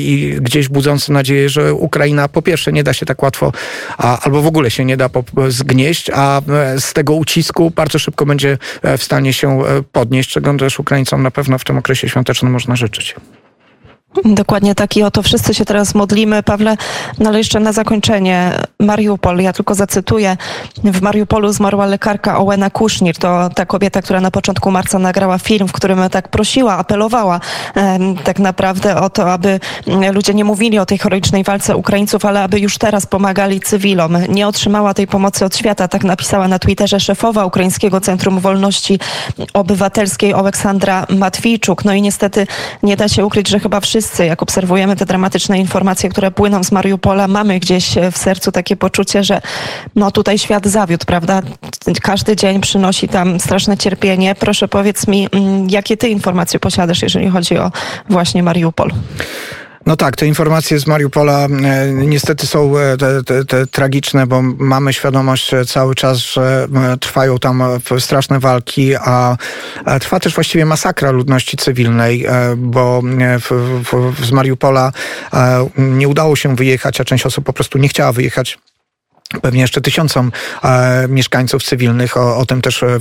i 0.00 0.36
gdzieś 0.40 0.68
budzący 0.68 1.12
nadzieję, 1.12 1.48
że 1.48 1.74
Ukraina 1.74 2.28
po 2.28 2.42
pierwsze 2.42 2.72
nie 2.72 2.82
da 2.82 2.92
się 2.92 3.06
tak 3.06 3.22
łatwo, 3.22 3.52
a, 3.98 4.20
albo 4.20 4.42
w 4.42 4.46
ogóle 4.46 4.70
się 4.70 4.84
nie 4.84 4.96
da 4.96 5.10
zgnieść, 5.48 6.10
a 6.14 6.40
e, 6.40 6.80
z 6.80 6.92
tego 6.92 7.14
ucisku 7.14 7.70
bardzo 7.70 7.98
szybko 7.98 8.26
będzie 8.26 8.58
e, 8.82 8.98
w 8.98 9.04
stanie 9.04 9.32
się 9.32 9.60
e, 9.60 9.82
podnieść, 9.92 10.30
czego 10.30 10.54
też 10.54 10.78
Ukraińcom 10.78 11.22
na 11.22 11.30
pewno 11.30 11.58
w 11.58 11.64
tym 11.64 11.78
okresie 11.78 12.08
świątecznym 12.08 12.52
można 12.52 12.76
życzyć. 12.76 13.14
Dokładnie 14.24 14.74
tak 14.74 14.96
i 14.96 15.02
o 15.02 15.10
to 15.10 15.22
wszyscy 15.22 15.54
się 15.54 15.64
teraz 15.64 15.94
modlimy. 15.94 16.42
Pawle, 16.42 16.76
no 17.18 17.28
ale 17.28 17.38
jeszcze 17.38 17.60
na 17.60 17.72
zakończenie 17.72 18.52
Mariupol. 18.80 19.38
Ja 19.38 19.52
tylko 19.52 19.74
zacytuję. 19.74 20.36
W 20.84 21.02
Mariupolu 21.02 21.52
zmarła 21.52 21.86
lekarka 21.86 22.38
Owena 22.38 22.70
Kusznir. 22.70 23.16
To 23.16 23.48
ta 23.54 23.66
kobieta, 23.66 24.02
która 24.02 24.20
na 24.20 24.30
początku 24.30 24.70
marca 24.70 24.98
nagrała 24.98 25.38
film, 25.38 25.68
w 25.68 25.72
którym 25.72 26.10
tak 26.10 26.28
prosiła, 26.28 26.76
apelowała 26.76 27.40
tak 28.24 28.38
naprawdę 28.38 29.00
o 29.00 29.10
to, 29.10 29.32
aby 29.32 29.60
ludzie 30.12 30.34
nie 30.34 30.44
mówili 30.44 30.78
o 30.78 30.86
tej 30.86 30.98
heroicznej 30.98 31.44
walce 31.44 31.76
Ukraińców, 31.76 32.24
ale 32.24 32.42
aby 32.42 32.60
już 32.60 32.78
teraz 32.78 33.06
pomagali 33.06 33.60
cywilom. 33.60 34.18
Nie 34.28 34.48
otrzymała 34.48 34.94
tej 34.94 35.06
pomocy 35.06 35.44
od 35.44 35.56
świata. 35.56 35.88
Tak 35.88 36.04
napisała 36.04 36.48
na 36.48 36.58
Twitterze 36.58 37.00
szefowa 37.00 37.44
Ukraińskiego 37.44 38.00
Centrum 38.00 38.40
Wolności 38.40 39.00
Obywatelskiej 39.54 40.32
Aleksandra 40.32 41.06
Matwijczuk. 41.08 41.84
No 41.84 41.92
i 41.92 42.02
niestety 42.02 42.46
nie 42.82 42.96
da 42.96 43.08
się 43.08 43.26
ukryć, 43.26 43.48
że 43.48 43.60
chyba 43.60 43.80
wszyscy 43.80 43.97
wszyscy, 43.98 44.26
jak 44.26 44.42
obserwujemy 44.42 44.96
te 44.96 45.06
dramatyczne 45.06 45.58
informacje, 45.58 46.10
które 46.10 46.30
płyną 46.30 46.64
z 46.64 46.72
Mariupola, 46.72 47.28
mamy 47.28 47.60
gdzieś 47.60 47.94
w 48.12 48.18
sercu 48.18 48.52
takie 48.52 48.76
poczucie, 48.76 49.24
że 49.24 49.40
no 49.96 50.10
tutaj 50.10 50.38
świat 50.38 50.66
zawiódł, 50.66 51.06
prawda? 51.06 51.42
Każdy 52.02 52.36
dzień 52.36 52.60
przynosi 52.60 53.08
tam 53.08 53.40
straszne 53.40 53.76
cierpienie. 53.76 54.34
Proszę 54.34 54.68
powiedz 54.68 55.08
mi, 55.08 55.28
mm, 55.32 55.70
jakie 55.70 55.96
ty 55.96 56.08
informacje 56.08 56.60
posiadasz, 56.60 57.02
jeżeli 57.02 57.28
chodzi 57.28 57.58
o 57.58 57.72
właśnie 58.08 58.42
Mariupol? 58.42 58.90
No 59.88 59.96
tak, 59.96 60.16
te 60.16 60.26
informacje 60.26 60.78
z 60.78 60.86
Mariupola 60.86 61.46
e, 61.64 61.92
niestety 61.92 62.46
są 62.46 62.78
e, 62.78 62.96
te, 62.96 63.24
te, 63.24 63.44
te 63.44 63.66
tragiczne, 63.66 64.26
bo 64.26 64.42
mamy 64.42 64.92
świadomość 64.92 65.54
e, 65.54 65.64
cały 65.64 65.94
czas, 65.94 66.18
że 66.18 66.68
trwają 67.00 67.38
tam 67.38 67.62
straszne 67.98 68.40
walki, 68.40 68.94
a 68.96 69.36
trwa 70.00 70.20
też 70.20 70.34
właściwie 70.34 70.64
masakra 70.66 71.10
ludności 71.10 71.56
cywilnej, 71.56 72.26
bo 72.56 73.02
w, 73.40 73.50
w, 73.92 74.26
z 74.26 74.30
Mariupola 74.30 74.92
nie 75.78 76.08
udało 76.08 76.36
się 76.36 76.56
wyjechać, 76.56 77.00
a 77.00 77.04
część 77.04 77.26
osób 77.26 77.44
po 77.44 77.52
prostu 77.52 77.78
nie 77.78 77.88
chciała 77.88 78.12
wyjechać 78.12 78.58
pewnie 79.42 79.60
jeszcze 79.60 79.80
tysiącom 79.80 80.32
e, 80.64 81.08
mieszkańców 81.08 81.62
cywilnych. 81.62 82.16
O, 82.16 82.36
o 82.36 82.46
tym 82.46 82.62
też 82.62 82.82
e, 82.82 82.98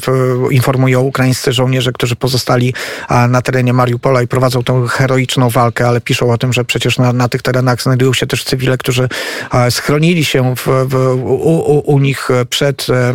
informują 0.52 1.02
ukraińscy 1.02 1.54
żołnierze, 1.54 1.92
którzy 1.92 2.16
pozostali 2.16 2.74
e, 3.10 3.28
na 3.28 3.42
terenie 3.42 3.74
Mariupola 3.74 4.22
i 4.22 4.28
prowadzą 4.28 4.64
tą 4.64 4.88
heroiczną 4.88 5.50
walkę, 5.50 5.88
ale 5.88 6.02
piszą 6.02 6.32
o 6.32 6.38
tym, 6.38 6.54
że 6.54 6.66
przecież 6.66 6.98
na, 6.98 7.14
na 7.14 7.30
tych 7.30 7.42
terenach 7.42 7.82
znajdują 7.82 8.14
się 8.14 8.28
też 8.28 8.44
cywile, 8.44 8.78
którzy 8.78 9.10
e, 9.54 9.72
schronili 9.72 10.26
się 10.26 10.56
w, 10.56 10.68
w, 10.88 10.96
u, 11.24 11.80
u, 11.86 12.00
nich 12.00 12.30
przed 12.50 12.88
e, 12.90 13.14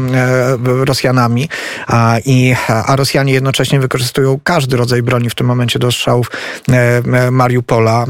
Rosjanami, 0.85 1.48
a, 1.87 2.16
i, 2.25 2.55
a 2.68 2.96
Rosjanie 2.96 3.33
jednocześnie 3.33 3.81
wykorzystują 3.81 4.40
każdy 4.44 4.77
rodzaj 4.77 5.03
broni 5.03 5.31
w 5.31 5.35
tym 5.35 5.46
momencie 5.46 5.79
do 5.79 5.92
strzałów 5.92 6.31
e, 6.68 7.31
Mariupola. 7.31 8.07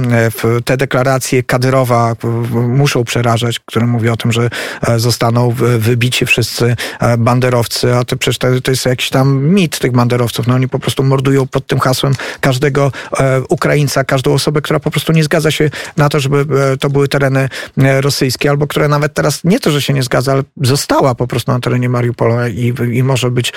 te 0.64 0.76
deklaracje 0.76 1.42
Kadyrowa 1.42 2.16
muszą 2.52 3.04
przerażać, 3.04 3.60
które 3.60 3.86
mówi 3.86 4.08
o 4.08 4.16
tym, 4.16 4.32
że 4.32 4.50
zostaną 4.96 5.54
wybici 5.78 6.26
wszyscy 6.26 6.76
e, 7.00 7.18
banderowcy, 7.18 7.94
a 7.94 8.04
to 8.04 8.16
przecież 8.16 8.38
to, 8.38 8.70
jest 8.70 8.86
jakiś 8.86 9.10
tam 9.10 9.44
mit 9.44 9.78
tych 9.78 9.92
banderowców. 9.92 10.46
No 10.46 10.54
oni 10.54 10.68
po 10.68 10.78
prostu 10.78 11.04
mordują 11.04 11.46
pod 11.46 11.66
tym 11.66 11.80
hasłem 11.80 12.12
każdego 12.40 12.92
e, 13.18 13.40
Ukraińca, 13.48 14.04
każdą 14.04 14.34
osobę, 14.34 14.62
która 14.62 14.80
po 14.80 14.90
prostu 14.90 15.12
nie 15.12 15.24
zgadza 15.24 15.50
się 15.50 15.70
na 15.96 16.08
to, 16.08 16.20
żeby 16.20 16.46
e, 16.72 16.76
to 16.76 16.90
były 16.90 17.08
tereny 17.08 17.48
rosyjskie, 17.76 18.50
albo 18.50 18.66
która 18.66 18.88
nawet 18.88 19.14
teraz 19.14 19.44
nie 19.44 19.60
to, 19.60 19.70
że 19.70 19.82
się 19.82 19.92
nie 19.92 20.02
zgadza, 20.02 20.32
ale 20.32 20.42
została 20.62 21.14
po 21.14 21.26
prostu 21.26 21.52
na 21.52 21.60
terenie 21.60 21.88
Mariupola 21.88 22.48
i, 22.48 22.74
i 22.92 23.02
może 23.02 23.30
być 23.30 23.52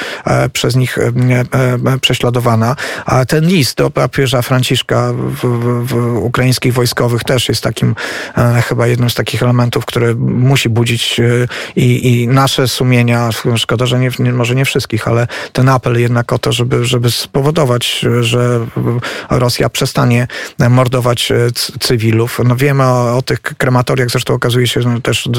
przez 0.54 0.76
nich 0.76 0.98
prześladowana. 2.02 2.76
A 3.06 3.26
ten 3.26 3.48
list 3.48 3.78
do 3.78 3.90
papieża 3.90 4.42
Franciszka 4.42 5.14
w, 5.14 5.36
w, 5.36 5.88
w 5.88 6.18
ukraińskich 6.18 6.74
wojskowych 6.74 7.24
też 7.24 7.50
jest 7.50 7.64
takim 7.64 7.96
chyba 8.68 8.88
jednym 8.88 9.10
z 9.10 9.16
takich 9.16 9.44
elementów, 9.44 9.86
które 9.86 10.16
musi 10.16 10.70
budzić 10.70 11.22
i, 11.76 12.22
i 12.22 12.28
nasze 12.28 12.68
sumienia, 12.68 13.30
szkoda, 13.56 13.86
że 13.86 14.00
nie, 14.00 14.34
może 14.34 14.56
nie 14.56 14.66
wszystkich, 14.66 15.08
ale 15.08 15.28
ten 15.54 15.70
apel 15.70 16.00
jednak 16.00 16.34
o 16.34 16.40
to, 16.40 16.52
żeby, 16.52 16.86
żeby 16.86 17.12
spowodować, 17.12 18.06
że 18.22 18.66
Rosja 19.30 19.70
przestanie 19.70 20.28
mordować 20.70 21.32
e, 21.32 21.36
cywilów. 21.80 22.40
No 22.46 22.56
wiemy 22.56 22.84
o, 22.84 23.18
o 23.18 23.22
tych 23.22 23.42
krematoriach, 23.42 24.10
zresztą 24.10 24.34
okazuje 24.34 24.68
się, 24.68 24.82
że 24.82 25.02
też 25.02 25.30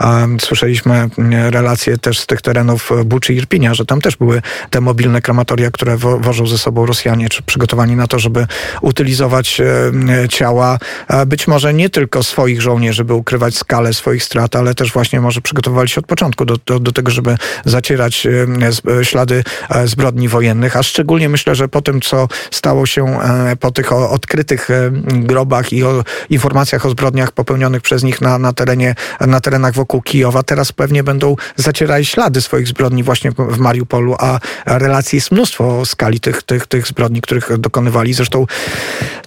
um, 0.00 0.40
słyszeliśmy 0.40 1.08
relacje 1.50 1.98
też 1.98 2.18
z 2.18 2.26
tych 2.26 2.42
terenów 2.42 2.90
Buczy 3.04 3.34
i 3.34 3.36
Irpinia, 3.36 3.74
że 3.74 3.84
tam 3.84 4.00
też 4.00 4.16
były 4.16 4.42
te 4.70 4.80
mobilne 4.80 5.22
krematoria, 5.22 5.70
które 5.70 5.96
wo, 5.96 6.18
wożą 6.18 6.46
ze 6.46 6.58
sobą 6.58 6.86
Rosjanie, 6.86 7.28
czy 7.28 7.42
przygotowani 7.42 7.96
na 7.96 8.06
to, 8.06 8.18
żeby 8.18 8.46
utylizować 8.80 9.60
e, 9.60 10.28
ciała 10.28 10.78
być 11.26 11.48
może 11.48 11.74
nie 11.74 11.90
tylko 11.90 12.22
swoich 12.22 12.62
żołnierzy, 12.62 13.04
by 13.04 13.14
ukrywać 13.14 13.56
skalę 13.56 13.94
swoich 13.94 14.24
strat, 14.24 14.56
ale 14.56 14.74
też 14.74 14.92
właśnie 14.92 15.17
może 15.20 15.40
przygotowywali 15.40 15.88
się 15.88 16.00
od 16.00 16.06
początku 16.06 16.44
do, 16.44 16.56
do, 16.66 16.80
do 16.80 16.92
tego, 16.92 17.10
żeby 17.10 17.36
zacierać 17.64 18.26
e, 18.26 19.04
ślady 19.04 19.44
e, 19.70 19.88
zbrodni 19.88 20.28
wojennych, 20.28 20.76
a 20.76 20.82
szczególnie 20.82 21.28
myślę, 21.28 21.54
że 21.54 21.68
po 21.68 21.82
tym, 21.82 22.00
co 22.00 22.28
stało 22.50 22.86
się 22.86 23.20
e, 23.20 23.56
po 23.56 23.70
tych 23.70 23.92
odkrytych 23.92 24.68
grobach 25.10 25.72
i 25.72 25.84
o 25.84 26.04
informacjach 26.30 26.86
o 26.86 26.90
zbrodniach 26.90 27.32
popełnionych 27.32 27.82
przez 27.82 28.02
nich 28.02 28.20
na, 28.20 28.38
na, 28.38 28.52
terenie, 28.52 28.94
na 29.20 29.40
terenach 29.40 29.74
wokół 29.74 30.02
Kijowa, 30.02 30.42
teraz 30.42 30.72
pewnie 30.72 31.02
będą 31.02 31.36
zacierali 31.56 32.04
ślady 32.04 32.40
swoich 32.40 32.68
zbrodni 32.68 33.02
właśnie 33.02 33.30
w 33.38 33.58
Mariupolu, 33.58 34.16
a 34.18 34.38
relacji 34.66 35.16
jest 35.16 35.32
mnóstwo 35.32 35.78
o 35.78 35.86
skali 35.86 36.20
tych, 36.20 36.42
tych, 36.42 36.66
tych 36.66 36.86
zbrodni, 36.86 37.20
których 37.20 37.58
dokonywali. 37.58 38.14
Zresztą 38.14 38.46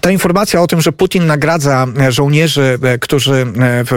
ta 0.01 0.11
informacja 0.11 0.61
o 0.61 0.67
tym, 0.67 0.81
że 0.81 0.91
Putin 0.91 1.25
nagradza 1.25 1.87
żołnierzy, 2.09 2.79
którzy 3.01 3.45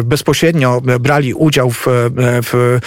bezpośrednio 0.05 0.81
brali 1.01 1.35
udział 1.35 1.71
w, 1.71 1.84
w, 1.87 2.81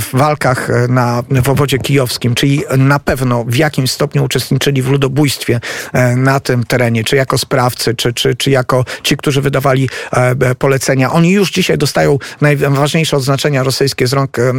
w 0.00 0.18
walkach 0.18 0.68
na, 0.88 1.22
w 1.30 1.48
obwodzie 1.48 1.78
kijowskim, 1.78 2.34
czyli 2.34 2.64
na 2.78 2.98
pewno 2.98 3.44
w 3.44 3.56
jakimś 3.56 3.90
stopniu 3.90 4.24
uczestniczyli 4.24 4.82
w 4.82 4.88
ludobójstwie 4.88 5.60
e, 5.92 6.16
na 6.16 6.40
tym 6.40 6.64
terenie, 6.64 7.04
czy 7.04 7.16
jako 7.16 7.38
sprawcy, 7.38 7.94
czy, 7.94 8.12
czy, 8.12 8.34
czy 8.34 8.50
jako 8.50 8.84
ci, 9.02 9.16
którzy 9.16 9.40
wydawali 9.40 9.88
e, 10.12 10.54
polecenia. 10.54 11.12
Oni 11.12 11.30
już 11.30 11.50
dzisiaj 11.50 11.78
dostają 11.78 12.18
najważniejsze 12.40 13.16
odznaczenia 13.16 13.62
rosyjskie 13.62 14.06
z 14.06 14.12
rąk 14.12 14.38
e, 14.38 14.54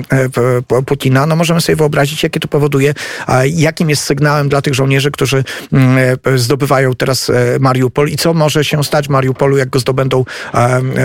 Putina. 0.86 1.26
No 1.26 1.36
możemy 1.36 1.62
sobie 1.62 1.76
wyobrazić, 1.76 2.24
jakie 2.24 2.40
to 2.40 2.48
powoduje, 2.48 2.94
jakim 3.46 3.90
jest 3.90 4.04
sygnałem 4.04 4.50
dla 4.50 4.62
tych 4.62 4.74
żołnierzy, 4.74 5.12
którzy 5.12 5.44
mm, 5.74 6.18
zdobywają 6.36 6.96
teraz 6.96 7.32
Mariupol 7.60 8.10
i 8.10 8.16
co 8.16 8.34
może 8.34 8.66
się 8.66 8.84
stać 8.84 9.10
Mariupolu, 9.10 9.58
jak 9.58 9.70
go 9.70 9.80
zdobędą 9.80 10.26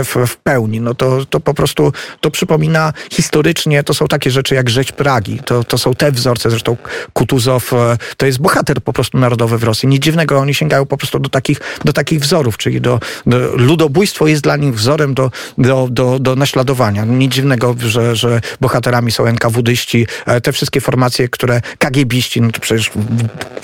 w, 0.04 0.26
w 0.26 0.36
pełni. 0.36 0.80
No 0.80 0.94
to, 0.94 1.26
to 1.26 1.40
po 1.40 1.54
prostu 1.54 1.92
to 2.20 2.29
przypomina 2.30 2.92
historycznie, 3.10 3.84
to 3.84 3.94
są 3.94 4.08
takie 4.08 4.30
rzeczy 4.30 4.54
jak 4.54 4.70
rzeź 4.70 4.92
Pragi, 4.92 5.40
to, 5.44 5.64
to 5.64 5.78
są 5.78 5.94
te 5.94 6.12
wzorce, 6.12 6.50
zresztą 6.50 6.76
Kutuzow 7.12 7.72
to 8.16 8.26
jest 8.26 8.38
bohater 8.38 8.82
po 8.82 8.92
prostu 8.92 9.18
narodowy 9.18 9.58
w 9.58 9.62
Rosji. 9.62 9.88
Nic 9.88 10.02
dziwnego, 10.02 10.38
oni 10.38 10.54
sięgają 10.54 10.86
po 10.86 10.96
prostu 10.96 11.18
do 11.18 11.28
takich, 11.28 11.60
do 11.84 11.92
takich 11.92 12.20
wzorów, 12.20 12.56
czyli 12.56 12.80
do, 12.80 13.00
do 13.26 13.38
ludobójstwo 13.56 14.26
jest 14.26 14.42
dla 14.42 14.56
nich 14.56 14.74
wzorem 14.74 15.14
do, 15.14 15.30
do, 15.58 15.88
do, 15.90 16.18
do 16.18 16.36
naśladowania. 16.36 17.04
Nic 17.04 17.32
dziwnego, 17.32 17.76
że, 17.78 18.16
że 18.16 18.40
bohaterami 18.60 19.12
są 19.12 19.26
NKWDyści, 19.26 20.06
te 20.42 20.52
wszystkie 20.52 20.80
formacje, 20.80 21.28
które 21.28 21.60
KGBiści, 21.78 22.40
no 22.40 22.50
to 22.50 22.60
przecież 22.60 22.90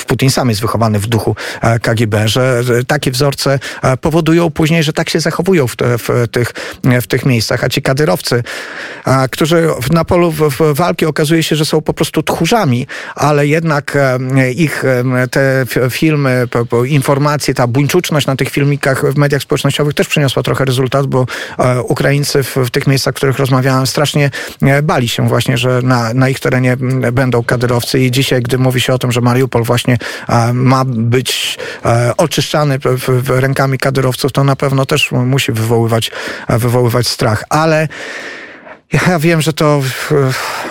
Putin 0.07 0.31
sam 0.31 0.48
jest 0.48 0.61
wychowany 0.61 0.98
w 0.98 1.07
duchu 1.07 1.37
KGB, 1.83 2.29
że 2.29 2.62
takie 2.87 3.11
wzorce 3.11 3.59
powodują 4.00 4.50
później, 4.50 4.83
że 4.83 4.92
tak 4.92 5.11
się 5.11 5.20
zachowują 5.20 5.66
w, 5.66 5.76
te, 5.76 5.98
w, 5.98 6.09
tych, 6.31 6.52
w 7.02 7.07
tych 7.07 7.26
miejscach. 7.26 7.64
A 7.64 7.68
ci 7.68 7.83
kadyrowcy, 7.83 8.42
którzy 9.30 9.68
na 9.92 10.04
polu 10.04 10.34
walki 10.74 11.06
okazuje 11.06 11.42
się, 11.42 11.56
że 11.56 11.64
są 11.64 11.82
po 11.82 11.94
prostu 11.94 12.22
tchórzami, 12.22 12.86
ale 13.14 13.46
jednak 13.46 13.98
ich 14.54 14.84
te 15.30 15.66
filmy, 15.90 16.48
informacje, 16.86 17.54
ta 17.54 17.66
buńczuczność 17.66 18.26
na 18.26 18.36
tych 18.36 18.48
filmikach 18.48 19.12
w 19.12 19.16
mediach 19.16 19.42
społecznościowych 19.42 19.94
też 19.94 20.08
przyniosła 20.08 20.42
trochę 20.42 20.64
rezultat, 20.64 21.06
bo 21.06 21.26
Ukraińcy 21.82 22.42
w, 22.42 22.70
tych 22.70 22.86
miejscach, 22.86 23.14
w 23.14 23.16
których 23.16 23.38
rozmawiałem, 23.38 23.86
strasznie 23.86 24.30
bali 24.82 25.08
się 25.08 25.28
właśnie, 25.28 25.58
że 25.58 25.82
na, 25.82 26.14
na 26.14 26.28
ich 26.28 26.40
terenie 26.40 26.76
będą 27.12 27.42
kadyrowcy 27.42 28.00
i 28.00 28.10
dzisiaj, 28.10 28.42
gdy 28.42 28.58
mówi 28.58 28.80
się 28.80 28.92
o 28.92 28.98
tym, 28.98 29.12
że 29.12 29.20
Mariupol 29.20 29.62
właśnie 29.62 29.98
ma 30.52 30.84
być 30.84 31.58
oczyszczany 32.16 32.78
rękami 33.28 33.78
kadyrowców, 33.78 34.32
to 34.32 34.44
na 34.44 34.56
pewno 34.56 34.86
też 34.86 35.12
musi 35.12 35.52
wywoływać, 35.52 36.10
wywoływać 36.48 37.08
strach. 37.08 37.44
Ale 37.48 37.88
ja 38.92 39.18
wiem, 39.18 39.40
że 39.42 39.53
to, 39.53 39.83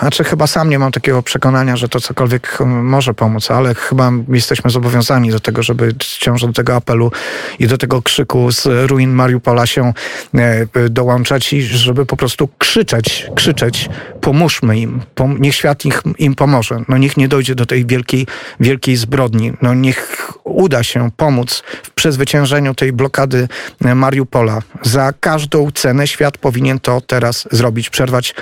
znaczy 0.00 0.24
chyba 0.24 0.46
sam 0.46 0.70
nie 0.70 0.78
mam 0.78 0.92
takiego 0.92 1.22
przekonania, 1.22 1.76
że 1.76 1.88
to 1.88 2.00
cokolwiek 2.00 2.58
może 2.66 3.14
pomóc, 3.14 3.50
ale 3.50 3.74
chyba 3.74 4.12
jesteśmy 4.28 4.70
zobowiązani 4.70 5.30
do 5.30 5.40
tego, 5.40 5.62
żeby 5.62 5.94
wciąż 6.00 6.42
do 6.42 6.52
tego 6.52 6.76
apelu 6.76 7.12
i 7.58 7.66
do 7.66 7.78
tego 7.78 8.02
krzyku 8.02 8.52
z 8.52 8.90
ruin 8.90 9.12
Mariupola 9.12 9.66
się 9.66 9.92
e, 10.34 10.66
dołączać 10.90 11.52
i 11.52 11.62
żeby 11.62 12.06
po 12.06 12.16
prostu 12.16 12.48
krzyczeć, 12.58 13.26
krzyczeć, 13.34 13.88
pomóżmy 14.20 14.78
im, 14.78 15.00
niech 15.38 15.54
świat 15.54 15.84
ich, 15.84 16.02
im 16.18 16.34
pomoże. 16.34 16.82
No 16.88 16.98
niech 16.98 17.16
nie 17.16 17.28
dojdzie 17.28 17.54
do 17.54 17.66
tej 17.66 17.86
wielkiej, 17.86 18.26
wielkiej 18.60 18.96
zbrodni. 18.96 19.52
No 19.62 19.74
niech 19.74 20.32
uda 20.44 20.82
się 20.82 21.10
pomóc 21.16 21.62
w 21.82 21.90
przezwyciężeniu 21.90 22.74
tej 22.74 22.92
blokady 22.92 23.48
Mariupola. 23.94 24.62
Za 24.82 25.12
każdą 25.20 25.70
cenę 25.70 26.06
świat 26.06 26.38
powinien 26.38 26.80
to 26.80 27.00
teraz 27.00 27.48
zrobić 27.50 27.90
przerwać 28.06 28.34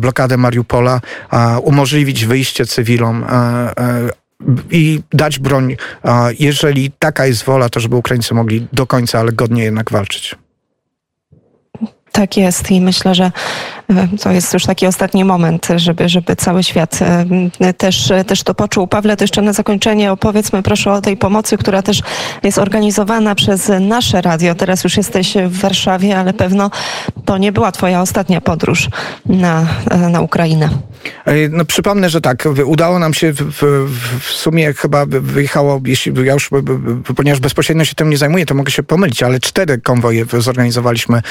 blokadę 0.00 0.36
Mariupola, 0.36 1.00
umożliwić 1.62 2.26
wyjście 2.26 2.66
cywilom 2.66 3.24
i 4.70 5.00
dać 5.12 5.38
broń, 5.38 5.76
jeżeli 6.38 6.90
taka 6.98 7.26
jest 7.26 7.44
wola, 7.44 7.68
to 7.68 7.80
żeby 7.80 7.96
Ukraińcy 7.96 8.34
mogli 8.34 8.66
do 8.72 8.86
końca, 8.86 9.18
ale 9.20 9.32
godnie 9.32 9.64
jednak 9.64 9.90
walczyć. 9.90 10.34
Tak 12.14 12.36
jest 12.36 12.70
i 12.70 12.80
myślę, 12.80 13.14
że 13.14 13.32
e, 13.90 14.08
to 14.22 14.30
jest 14.30 14.54
już 14.54 14.64
taki 14.66 14.86
ostatni 14.86 15.24
moment, 15.24 15.68
żeby, 15.76 16.08
żeby 16.08 16.36
cały 16.36 16.62
świat 16.62 16.98
e, 17.60 17.72
też, 17.72 18.12
też 18.26 18.42
to 18.42 18.54
poczuł. 18.54 18.86
Pawle, 18.86 19.16
to 19.16 19.24
jeszcze 19.24 19.42
na 19.42 19.52
zakończenie 19.52 20.12
opowiedzmy 20.12 20.62
proszę 20.62 20.92
o 20.92 21.00
tej 21.00 21.16
pomocy, 21.16 21.58
która 21.58 21.82
też 21.82 22.00
jest 22.42 22.58
organizowana 22.58 23.34
przez 23.34 23.70
nasze 23.80 24.22
radio. 24.22 24.54
Teraz 24.54 24.84
już 24.84 24.96
jesteś 24.96 25.34
w 25.46 25.60
Warszawie, 25.60 26.18
ale 26.18 26.32
pewno 26.32 26.70
to 27.24 27.38
nie 27.38 27.52
była 27.52 27.72
twoja 27.72 28.00
ostatnia 28.00 28.40
podróż 28.40 28.88
na, 29.26 29.66
e, 29.90 29.96
na 29.96 30.20
Ukrainę. 30.20 30.68
No, 31.50 31.64
przypomnę, 31.64 32.10
że 32.10 32.20
tak, 32.20 32.48
udało 32.64 32.98
nam 32.98 33.14
się 33.14 33.32
w, 33.32 33.62
w, 34.20 34.24
sumie 34.24 34.74
chyba 34.74 35.06
wyjechało, 35.06 35.80
jeśli 35.84 36.12
ja 36.24 36.32
już, 36.32 36.50
ponieważ 37.16 37.40
bezpośrednio 37.40 37.84
się 37.84 37.94
tym 37.94 38.10
nie 38.10 38.16
zajmuję, 38.16 38.46
to 38.46 38.54
mogę 38.54 38.70
się 38.70 38.82
pomylić, 38.82 39.22
ale 39.22 39.40
cztery 39.40 39.80
konwoje 39.80 40.24
zorganizowaliśmy 40.38 41.22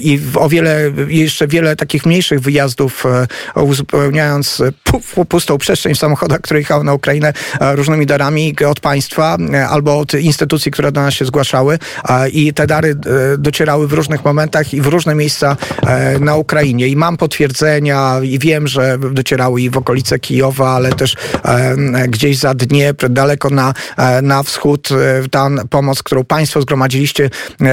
i 0.00 0.20
o 0.34 0.48
wiele, 0.48 0.92
jeszcze 1.08 1.48
wiele 1.48 1.76
takich 1.76 2.06
mniejszych 2.06 2.40
wyjazdów, 2.40 3.06
e, 3.56 3.62
uzupełniając 3.62 4.62
pustą 5.28 5.58
przestrzeń 5.58 5.94
w 5.94 5.98
samochodach, 5.98 6.40
które 6.40 6.60
jechały 6.60 6.84
na 6.84 6.94
Ukrainę 6.94 7.32
e, 7.60 7.76
różnymi 7.76 8.06
darami 8.06 8.56
od 8.68 8.80
państwa 8.80 9.36
e, 9.52 9.68
albo 9.68 9.98
od 9.98 10.14
instytucji, 10.14 10.72
które 10.72 10.92
do 10.92 11.00
nas 11.00 11.14
się 11.14 11.24
zgłaszały 11.24 11.78
i 12.32 12.52
te 12.52 12.66
dary 12.66 12.94
docierały 13.38 13.88
w 13.88 13.92
różnych 13.92 14.24
momentach 14.24 14.74
i 14.74 14.80
w 14.80 14.86
różne 14.86 15.14
miejsca 15.14 15.56
na 16.20 16.36
Ukrainie. 16.36 16.88
I 16.88 16.96
mam 16.96 17.16
potwierdzenia 17.16 18.20
i 18.22 18.38
wiem, 18.38 18.66
że 18.66 18.93
docierały 18.98 19.60
i 19.60 19.70
w 19.70 19.76
okolice 19.76 20.18
Kijowa, 20.18 20.70
ale 20.70 20.92
też 20.92 21.16
gdzieś 22.08 22.38
za 22.38 22.54
Dniepr, 22.54 23.08
daleko 23.08 23.50
na, 23.50 23.74
na 24.22 24.42
wschód, 24.42 24.88
ta 25.30 25.50
pomoc, 25.70 26.02
którą 26.02 26.24
państwo 26.24 26.62
zgromadziliście, 26.62 27.30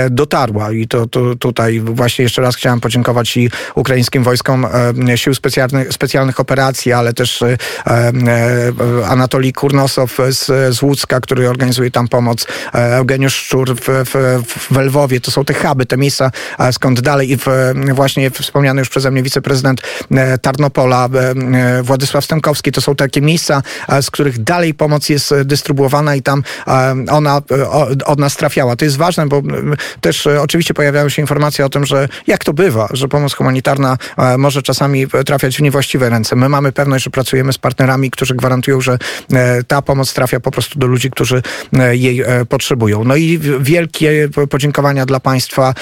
dotarła. 0.09 0.71
I 0.71 0.87
to, 0.87 1.07
to 1.07 1.35
tutaj 1.35 1.79
właśnie 1.79 2.23
jeszcze 2.23 2.41
raz 2.41 2.55
chciałem 2.55 2.79
podziękować 2.79 3.37
i 3.37 3.49
ukraińskim 3.75 4.23
wojskom 4.23 4.67
e, 5.09 5.17
sił 5.17 5.33
specjalnych, 5.33 5.93
specjalnych 5.93 6.39
operacji, 6.39 6.93
ale 6.93 7.13
też 7.13 7.41
e, 7.41 7.57
e, 7.87 8.11
Anatolii 9.07 9.53
Kurnosow 9.53 10.17
z, 10.29 10.75
z 10.75 10.81
Łódzka, 10.81 11.19
który 11.19 11.49
organizuje 11.49 11.91
tam 11.91 12.07
pomoc, 12.07 12.47
Eugeniusz 12.73 13.35
Szczur 13.35 13.75
w, 13.75 13.85
w, 13.85 14.43
w 14.71 14.77
Lwowie. 14.77 15.21
To 15.21 15.31
są 15.31 15.45
te 15.45 15.53
huby, 15.53 15.85
te 15.85 15.97
miejsca, 15.97 16.31
skąd 16.71 17.01
dalej 17.01 17.31
i 17.31 17.37
w, 17.37 17.45
właśnie 17.93 18.31
wspomniany 18.31 18.79
już 18.79 18.89
przeze 18.89 19.11
mnie 19.11 19.23
wiceprezydent 19.23 19.81
Tarnopola, 20.41 21.09
Władysław 21.83 22.25
Stękowski, 22.25 22.71
to 22.71 22.81
są 22.81 22.95
takie 22.95 23.21
miejsca, 23.21 23.61
z 24.01 24.11
których 24.11 24.43
dalej 24.43 24.73
pomoc 24.73 25.09
jest 25.09 25.33
dystrybuowana 25.45 26.15
i 26.15 26.21
tam 26.21 26.43
ona 27.11 27.41
od 28.05 28.19
nas 28.19 28.35
trafiała. 28.35 28.75
To 28.75 28.85
jest 28.85 28.97
ważne, 28.97 29.27
bo 29.27 29.41
też 30.01 30.27
oczywiście 30.27 30.73
pojawiają 30.73 31.09
się 31.09 31.21
informacje 31.21 31.65
o 31.65 31.69
tym, 31.69 31.85
że 31.85 32.07
jak 32.27 32.43
to 32.43 32.53
bywa, 32.53 32.87
że 32.91 33.07
pomoc 33.07 33.33
humanitarna 33.33 33.97
e, 34.17 34.37
może 34.37 34.61
czasami 34.61 35.07
trafiać 35.25 35.57
w 35.57 35.61
niewłaściwe 35.61 36.09
ręce. 36.09 36.35
My 36.35 36.49
mamy 36.49 36.71
pewność, 36.71 37.03
że 37.03 37.09
pracujemy 37.09 37.53
z 37.53 37.57
partnerami, 37.57 38.11
którzy 38.11 38.35
gwarantują, 38.35 38.81
że 38.81 38.97
e, 39.33 39.63
ta 39.63 39.81
pomoc 39.81 40.13
trafia 40.13 40.39
po 40.39 40.51
prostu 40.51 40.79
do 40.79 40.87
ludzi, 40.87 41.11
którzy 41.11 41.41
e, 41.79 41.95
jej 41.95 42.23
potrzebują. 42.49 43.03
No 43.03 43.15
i 43.15 43.39
wielkie 43.59 44.29
podziękowania 44.49 45.05
dla 45.05 45.19
państwa, 45.19 45.73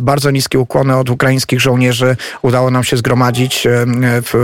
bardzo 0.00 0.30
niskie 0.30 0.58
ukłony 0.58 0.96
od 0.96 1.10
ukraińskich 1.10 1.60
żołnierzy. 1.60 2.16
Udało 2.42 2.70
nam 2.70 2.84
się 2.84 2.96
zgromadzić 2.96 3.66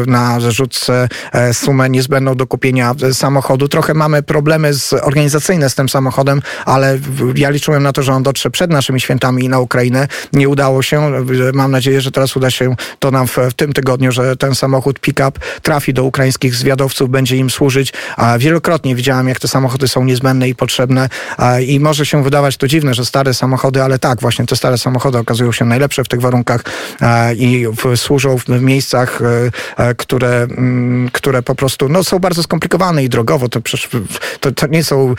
na 0.07 0.26
rzutce 0.41 1.09
sumę 1.53 1.91
niezbędną 1.91 2.35
do 2.35 2.47
kupienia 2.47 2.95
samochodu. 3.13 3.69
Trochę 3.69 3.95
mamy 3.95 4.23
problemy 4.23 4.75
z, 4.75 4.93
organizacyjne 4.93 5.71
z 5.71 5.75
tym 5.75 5.89
samochodem, 5.89 6.43
ale 6.65 6.99
ja 7.35 7.51
liczyłem 7.51 7.83
na 7.83 7.93
to, 7.93 8.03
że 8.03 8.13
on 8.13 8.23
dotrze 8.23 8.51
przed 8.51 8.71
naszymi 8.71 9.01
świętami 9.01 9.49
na 9.49 9.59
Ukrainę. 9.59 10.09
Nie 10.33 10.49
udało 10.49 10.83
się. 10.83 11.13
Mam 11.55 11.71
nadzieję, 11.71 12.01
że 12.01 12.11
teraz 12.11 12.37
uda 12.37 12.51
się 12.51 12.77
to 12.99 13.11
nam 13.11 13.27
w, 13.27 13.37
w 13.37 13.55
tym 13.55 13.73
tygodniu, 13.73 14.13
że 14.13 14.37
ten 14.37 14.55
samochód 14.55 15.01
pick-up 15.01 15.41
trafi 15.63 15.95
do 15.95 16.05
ukraińskich 16.05 16.55
zwiadowców, 16.55 17.11
będzie 17.11 17.37
im 17.37 17.51
służyć. 17.51 17.93
A 18.17 18.39
wielokrotnie 18.39 18.95
widziałem, 18.95 19.29
jak 19.29 19.41
te 19.41 19.49
samochody 19.49 19.89
są 19.89 20.05
niezbędne 20.05 20.49
i 20.49 20.55
potrzebne 20.55 21.09
i 21.67 21.81
może 21.81 22.07
się 22.07 22.23
wydawać 22.23 22.57
to 22.57 22.69
dziwne, 22.69 22.95
że 22.95 23.05
stare 23.05 23.35
samochody, 23.35 23.83
ale 23.83 23.99
tak, 23.99 24.21
właśnie 24.21 24.47
te 24.47 24.57
stare 24.57 24.79
samochody 24.79 25.19
okazują 25.19 25.53
się 25.53 25.65
najlepsze 25.65 26.05
w 26.05 26.09
tych 26.09 26.21
warunkach 26.21 26.65
i 27.37 27.67
w, 27.85 27.97
służą 27.97 28.39
w 28.39 28.49
miejscach, 28.49 29.21
e, 29.23 29.85
e, 29.85 29.95
które, 30.17 30.43
mm, 30.43 31.09
które 31.13 31.43
po 31.43 31.55
prostu 31.55 31.89
no, 31.89 32.05
są 32.05 32.19
bardzo 32.19 32.43
skomplikowane 32.43 33.05
i 33.05 33.09
drogowo. 33.09 33.49
To, 33.49 33.61
przecież, 33.61 33.89
to, 34.41 34.53
to 34.53 34.67
nie 34.67 34.85
są, 34.85 35.15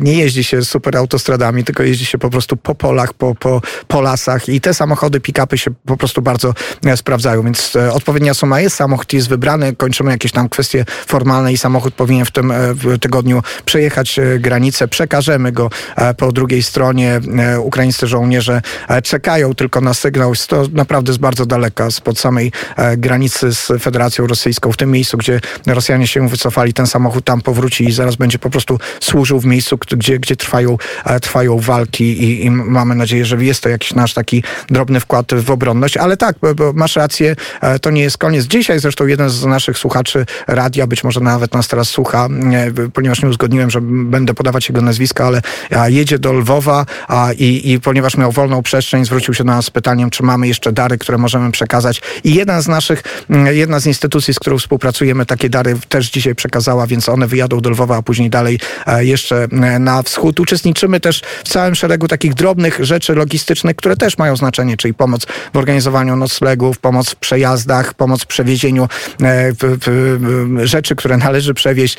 nie 0.00 0.14
jeździ 0.14 0.44
się 0.44 0.64
super 0.64 0.96
autostradami, 0.96 1.64
tylko 1.64 1.82
jeździ 1.82 2.06
się 2.06 2.18
po 2.18 2.30
prostu 2.30 2.56
po 2.56 2.74
polach, 2.74 3.12
po, 3.12 3.34
po, 3.34 3.60
po 3.88 4.00
lasach 4.00 4.48
i 4.48 4.60
te 4.60 4.74
samochody 4.74 5.20
pick 5.20 5.34
pick-upy 5.34 5.56
się 5.56 5.70
po 5.86 5.96
prostu 5.96 6.22
bardzo 6.22 6.54
e, 6.86 6.96
sprawdzają, 6.96 7.42
więc 7.42 7.76
e, 7.76 7.92
odpowiednia 7.92 8.34
suma 8.34 8.60
jest, 8.60 8.76
samochód 8.76 9.12
jest 9.12 9.28
wybrany, 9.28 9.76
kończymy 9.76 10.10
jakieś 10.10 10.32
tam 10.32 10.48
kwestie 10.48 10.84
formalne 11.06 11.52
i 11.52 11.58
samochód 11.58 11.94
powinien 11.94 12.24
w 12.24 12.30
tym 12.30 12.50
e, 12.50 12.74
tygodniu 13.00 13.42
przejechać 13.64 14.20
granicę, 14.38 14.88
przekażemy 14.88 15.52
go 15.52 15.70
po 16.16 16.32
drugiej 16.32 16.62
stronie. 16.62 17.20
Ukraińscy 17.60 18.06
żołnierze 18.06 18.62
czekają 19.02 19.54
tylko 19.54 19.80
na 19.80 19.94
sygnał. 19.94 20.32
To 20.48 20.64
naprawdę 20.72 21.10
jest 21.10 21.20
bardzo 21.20 21.46
daleka, 21.46 21.90
spod 21.90 22.18
samej 22.18 22.52
granicy 22.96 23.54
z 23.54 23.72
Federacją 23.80 24.23
Rosyjską. 24.26 24.72
W 24.72 24.76
tym 24.76 24.90
miejscu, 24.90 25.16
gdzie 25.18 25.40
Rosjanie 25.66 26.06
się 26.06 26.28
wycofali, 26.28 26.72
ten 26.72 26.86
samochód 26.86 27.24
tam 27.24 27.40
powróci 27.40 27.84
i 27.84 27.92
zaraz 27.92 28.16
będzie 28.16 28.38
po 28.38 28.50
prostu 28.50 28.78
służył 29.00 29.40
w 29.40 29.46
miejscu, 29.46 29.78
gdzie, 29.90 30.18
gdzie 30.18 30.36
trwają, 30.36 30.76
trwają 31.22 31.58
walki 31.58 32.04
i, 32.04 32.44
i 32.44 32.50
mamy 32.50 32.94
nadzieję, 32.94 33.24
że 33.24 33.44
jest 33.44 33.62
to 33.62 33.68
jakiś 33.68 33.94
nasz 33.94 34.14
taki 34.14 34.42
drobny 34.70 35.00
wkład 35.00 35.34
w 35.34 35.50
obronność, 35.50 35.96
ale 35.96 36.16
tak, 36.16 36.36
masz 36.74 36.96
rację, 36.96 37.14
rację, 37.14 37.36
to 37.82 37.90
nie 37.90 38.02
jest 38.02 38.18
koniec. 38.18 38.46
Dzisiaj 38.46 38.80
zresztą 38.80 39.06
jeden 39.06 39.30
z 39.30 39.44
naszych 39.44 39.78
słuchaczy 39.78 40.26
radia, 40.46 40.86
być 40.86 41.04
może 41.04 41.20
nawet 41.20 41.54
nas 41.54 41.68
teraz 41.68 41.88
słucha, 41.88 42.28
ponieważ 42.92 43.22
nie 43.22 43.28
uzgodniłem, 43.28 43.70
że 43.70 43.80
będę 43.82 44.34
podawać 44.34 44.68
jego 44.68 44.80
nazwiska, 44.80 45.26
ale 45.26 45.42
jedzie 45.86 46.18
do 46.18 46.32
Lwowa 46.32 46.86
i, 47.38 47.72
i 47.72 47.80
ponieważ 47.80 48.16
miał 48.16 48.32
wolną 48.32 48.62
przestrzeń, 48.62 49.04
zwrócił 49.04 49.34
się 49.34 49.44
do 49.44 49.52
nas 49.52 49.64
z 49.64 49.70
pytaniem, 49.70 50.10
czy 50.10 50.22
mamy 50.22 50.48
jeszcze 50.48 50.72
dary, 50.72 50.98
które 50.98 51.18
możemy 51.18 51.52
przekazać. 51.52 52.02
I 52.24 52.34
jedna 52.34 52.60
z 52.60 52.68
naszych, 52.68 53.02
jedna 53.50 53.80
z 53.80 53.86
instytucji, 53.86 54.13
z 54.20 54.38
którą 54.38 54.58
współpracujemy, 54.58 55.26
takie 55.26 55.48
dary 55.48 55.76
też 55.88 56.10
dzisiaj 56.10 56.34
przekazała, 56.34 56.86
więc 56.86 57.08
one 57.08 57.26
wyjadą 57.26 57.60
do 57.60 57.70
Lwowa, 57.70 57.96
a 57.96 58.02
później 58.02 58.30
dalej 58.30 58.58
jeszcze 58.98 59.48
na 59.80 60.02
wschód. 60.02 60.40
Uczestniczymy 60.40 61.00
też 61.00 61.22
w 61.44 61.48
całym 61.48 61.74
szeregu 61.74 62.08
takich 62.08 62.34
drobnych 62.34 62.84
rzeczy 62.84 63.14
logistycznych, 63.14 63.76
które 63.76 63.96
też 63.96 64.18
mają 64.18 64.36
znaczenie, 64.36 64.76
czyli 64.76 64.94
pomoc 64.94 65.26
w 65.54 65.56
organizowaniu 65.56 66.16
noclegów, 66.16 66.78
pomoc 66.78 67.10
w 67.10 67.16
przejazdach, 67.16 67.94
pomoc 67.94 68.22
w 68.22 68.26
przewiezieniu 68.26 68.88
e, 69.22 69.52
rzeczy, 70.66 70.96
które 70.96 71.16
należy 71.16 71.54
przewieźć. 71.54 71.96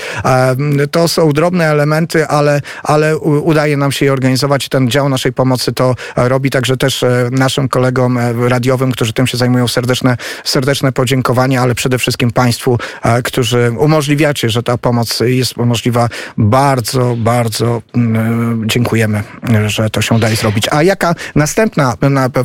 To 0.91 1.07
są 1.07 1.31
drobne 1.31 1.65
elementy, 1.65 2.27
ale, 2.27 2.61
ale 2.83 3.17
udaje 3.17 3.77
nam 3.77 3.91
się 3.91 4.05
je 4.05 4.13
organizować 4.13 4.69
ten 4.69 4.89
dział 4.89 5.09
naszej 5.09 5.33
pomocy 5.33 5.73
to 5.73 5.95
robi, 6.15 6.49
także 6.49 6.77
też 6.77 7.03
e, 7.03 7.29
naszym 7.31 7.69
kolegom 7.69 8.17
e, 8.17 8.33
radiowym, 8.49 8.91
którzy 8.91 9.13
tym 9.13 9.27
się 9.27 9.37
zajmują, 9.37 9.67
serdeczne, 9.67 10.17
serdeczne 10.43 10.91
podziękowania, 10.91 11.61
ale 11.61 11.75
przede 11.75 11.97
wszystkim 11.97 12.04
Państwu, 12.33 12.77
którzy 13.23 13.71
umożliwiacie, 13.79 14.49
że 14.49 14.63
ta 14.63 14.77
pomoc 14.77 15.19
jest 15.19 15.57
możliwa. 15.57 16.09
Bardzo, 16.37 17.15
bardzo 17.17 17.81
mm, 17.95 18.63
dziękujemy, 18.69 19.23
że 19.67 19.89
to 19.89 20.01
się 20.01 20.15
udaje 20.15 20.35
zrobić. 20.35 20.67
A 20.71 20.83
jaka 20.83 21.15
następna 21.35 21.95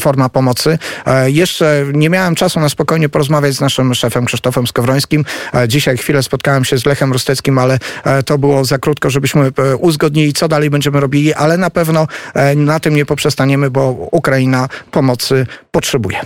forma 0.01 0.29
pomocy? 0.29 0.79
Jeszcze 1.27 1.85
nie 1.93 2.11
miałem 2.11 2.35
czasu 2.35 2.61
na 2.61 2.69
spokojnie 2.69 3.09
porozmawiać 3.09 3.55
z 3.55 3.61
naszym 3.61 3.95
szefem 3.95 4.25
Krzysztofem 4.25 4.67
Skowrońskim. 4.67 5.25
Dzisiaj 5.69 5.97
chwilę 5.97 6.23
spotkałem 6.23 6.65
się 6.65 6.79
z 6.79 6.87
Lechem 6.87 7.13
Rusteckim, 7.13 7.59
ale 7.59 7.79
to 8.27 8.39
było 8.39 8.65
za 8.65 8.79
krótko, 8.79 9.11
żebyśmy 9.11 9.51
uzgodnili, 9.79 10.33
co 10.33 10.49
dalej 10.49 10.71
będziemy 10.71 11.01
robili, 11.01 11.35
ale 11.35 11.57
na 11.57 11.71
pewno 11.71 12.07
na 12.57 12.81
tym 12.81 12.95
nie 12.95 13.07
poprzestaniemy, 13.07 13.71
bo 13.71 14.09
Ukraina 14.13 14.69
pomocy 14.91 15.47
potrzebuje. 15.71 16.21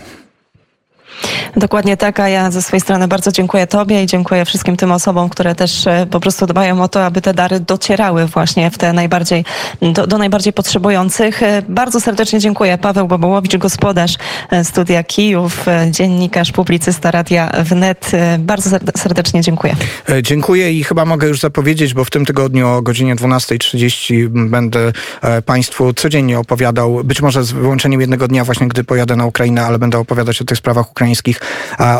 Dokładnie 1.57 1.96
tak, 1.96 2.20
a 2.20 2.29
ja 2.29 2.50
ze 2.50 2.62
swojej 2.62 2.81
strony 2.81 3.09
bardzo 3.09 3.33
dziękuję 3.33 3.66
Tobie 3.66 4.03
i 4.03 4.07
dziękuję 4.07 4.44
wszystkim 4.44 4.77
tym 4.77 4.92
osobom, 4.92 5.29
które 5.29 5.55
też 5.55 5.87
e, 5.87 6.07
po 6.11 6.20
prostu 6.20 6.46
dbają 6.46 6.83
o 6.83 6.88
to, 6.88 7.05
aby 7.05 7.20
te 7.22 7.35
dary 7.35 7.61
docierały 7.61 8.27
właśnie 8.27 8.70
w 8.70 8.79
te 8.79 8.92
najbardziej, 8.92 9.44
do, 9.83 10.07
do 10.07 10.18
najbardziej 10.18 10.53
potrzebujących. 10.53 11.42
E, 11.42 11.62
bardzo 11.68 12.00
serdecznie 12.00 12.38
dziękuję. 12.38 12.79
Paweł 12.79 13.09
Bobołowicz, 13.09 13.57
gospodarz 13.57 14.14
e, 14.50 14.64
studia 14.64 15.05
Kijów, 15.05 15.66
dziennikarz, 15.90 16.53
publicysta 16.53 17.11
Radia 17.11 17.53
Wnet. 17.64 18.11
Bardzo 18.38 18.70
serdecznie 18.96 19.40
dziękuję. 19.40 19.77
Dziękuję 20.22 20.72
i 20.72 20.85
chyba 20.85 21.05
mogę 21.05 21.29
już 21.29 21.40
zapowiedzieć, 21.40 21.94
bo 21.94 22.05
w 22.05 22.11
tym 22.11 22.24
tygodniu 22.24 22.68
o 22.68 22.83
godzinie 22.83 23.16
12.30 23.16 24.29
będę 24.29 24.92
Państwu 25.46 25.94
codziennie 25.94 26.38
opowiadał, 26.38 27.05
być 27.05 27.22
może 27.22 27.44
z 27.44 27.53
wyłączeniem 27.53 28.00
jednego 28.00 28.29
dnia 28.29 28.44
właśnie, 28.44 28.68
gdy 28.68 28.85
pojadę 28.85 29.16
na 29.16 29.27
Ukrainę, 29.27 29.66
ale 29.66 29.79
będę 29.79 29.98
opowiadać 29.98 30.42
o 30.42 30.44
tych 30.44 30.59
sprawach 30.59 30.90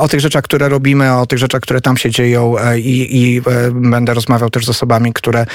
o 0.00 0.08
tych 0.08 0.20
rzeczach, 0.20 0.44
które 0.44 0.68
robimy, 0.68 1.14
o 1.14 1.26
tych 1.26 1.38
rzeczach, 1.38 1.60
które 1.60 1.80
tam 1.80 1.96
się 1.96 2.10
dzieją 2.10 2.58
e, 2.58 2.78
i, 2.78 3.22
i 3.22 3.38
e, 3.38 3.42
będę 3.70 4.14
rozmawiał 4.14 4.50
też 4.50 4.66
z 4.66 4.68
osobami, 4.68 5.12
które 5.12 5.46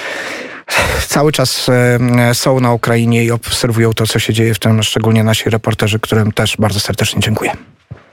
cały 1.07 1.31
czas 1.31 1.69
e, 1.69 2.35
są 2.35 2.59
na 2.59 2.73
Ukrainie 2.73 3.23
i 3.23 3.31
obserwują 3.31 3.93
to, 3.93 4.07
co 4.07 4.19
się 4.19 4.33
dzieje, 4.33 4.53
w 4.53 4.59
tym 4.59 4.83
szczególnie 4.83 5.23
nasi 5.23 5.49
reporterzy, 5.49 5.99
którym 5.99 6.31
też 6.31 6.57
bardzo 6.57 6.79
serdecznie 6.79 7.21
dziękuję. 7.21 7.51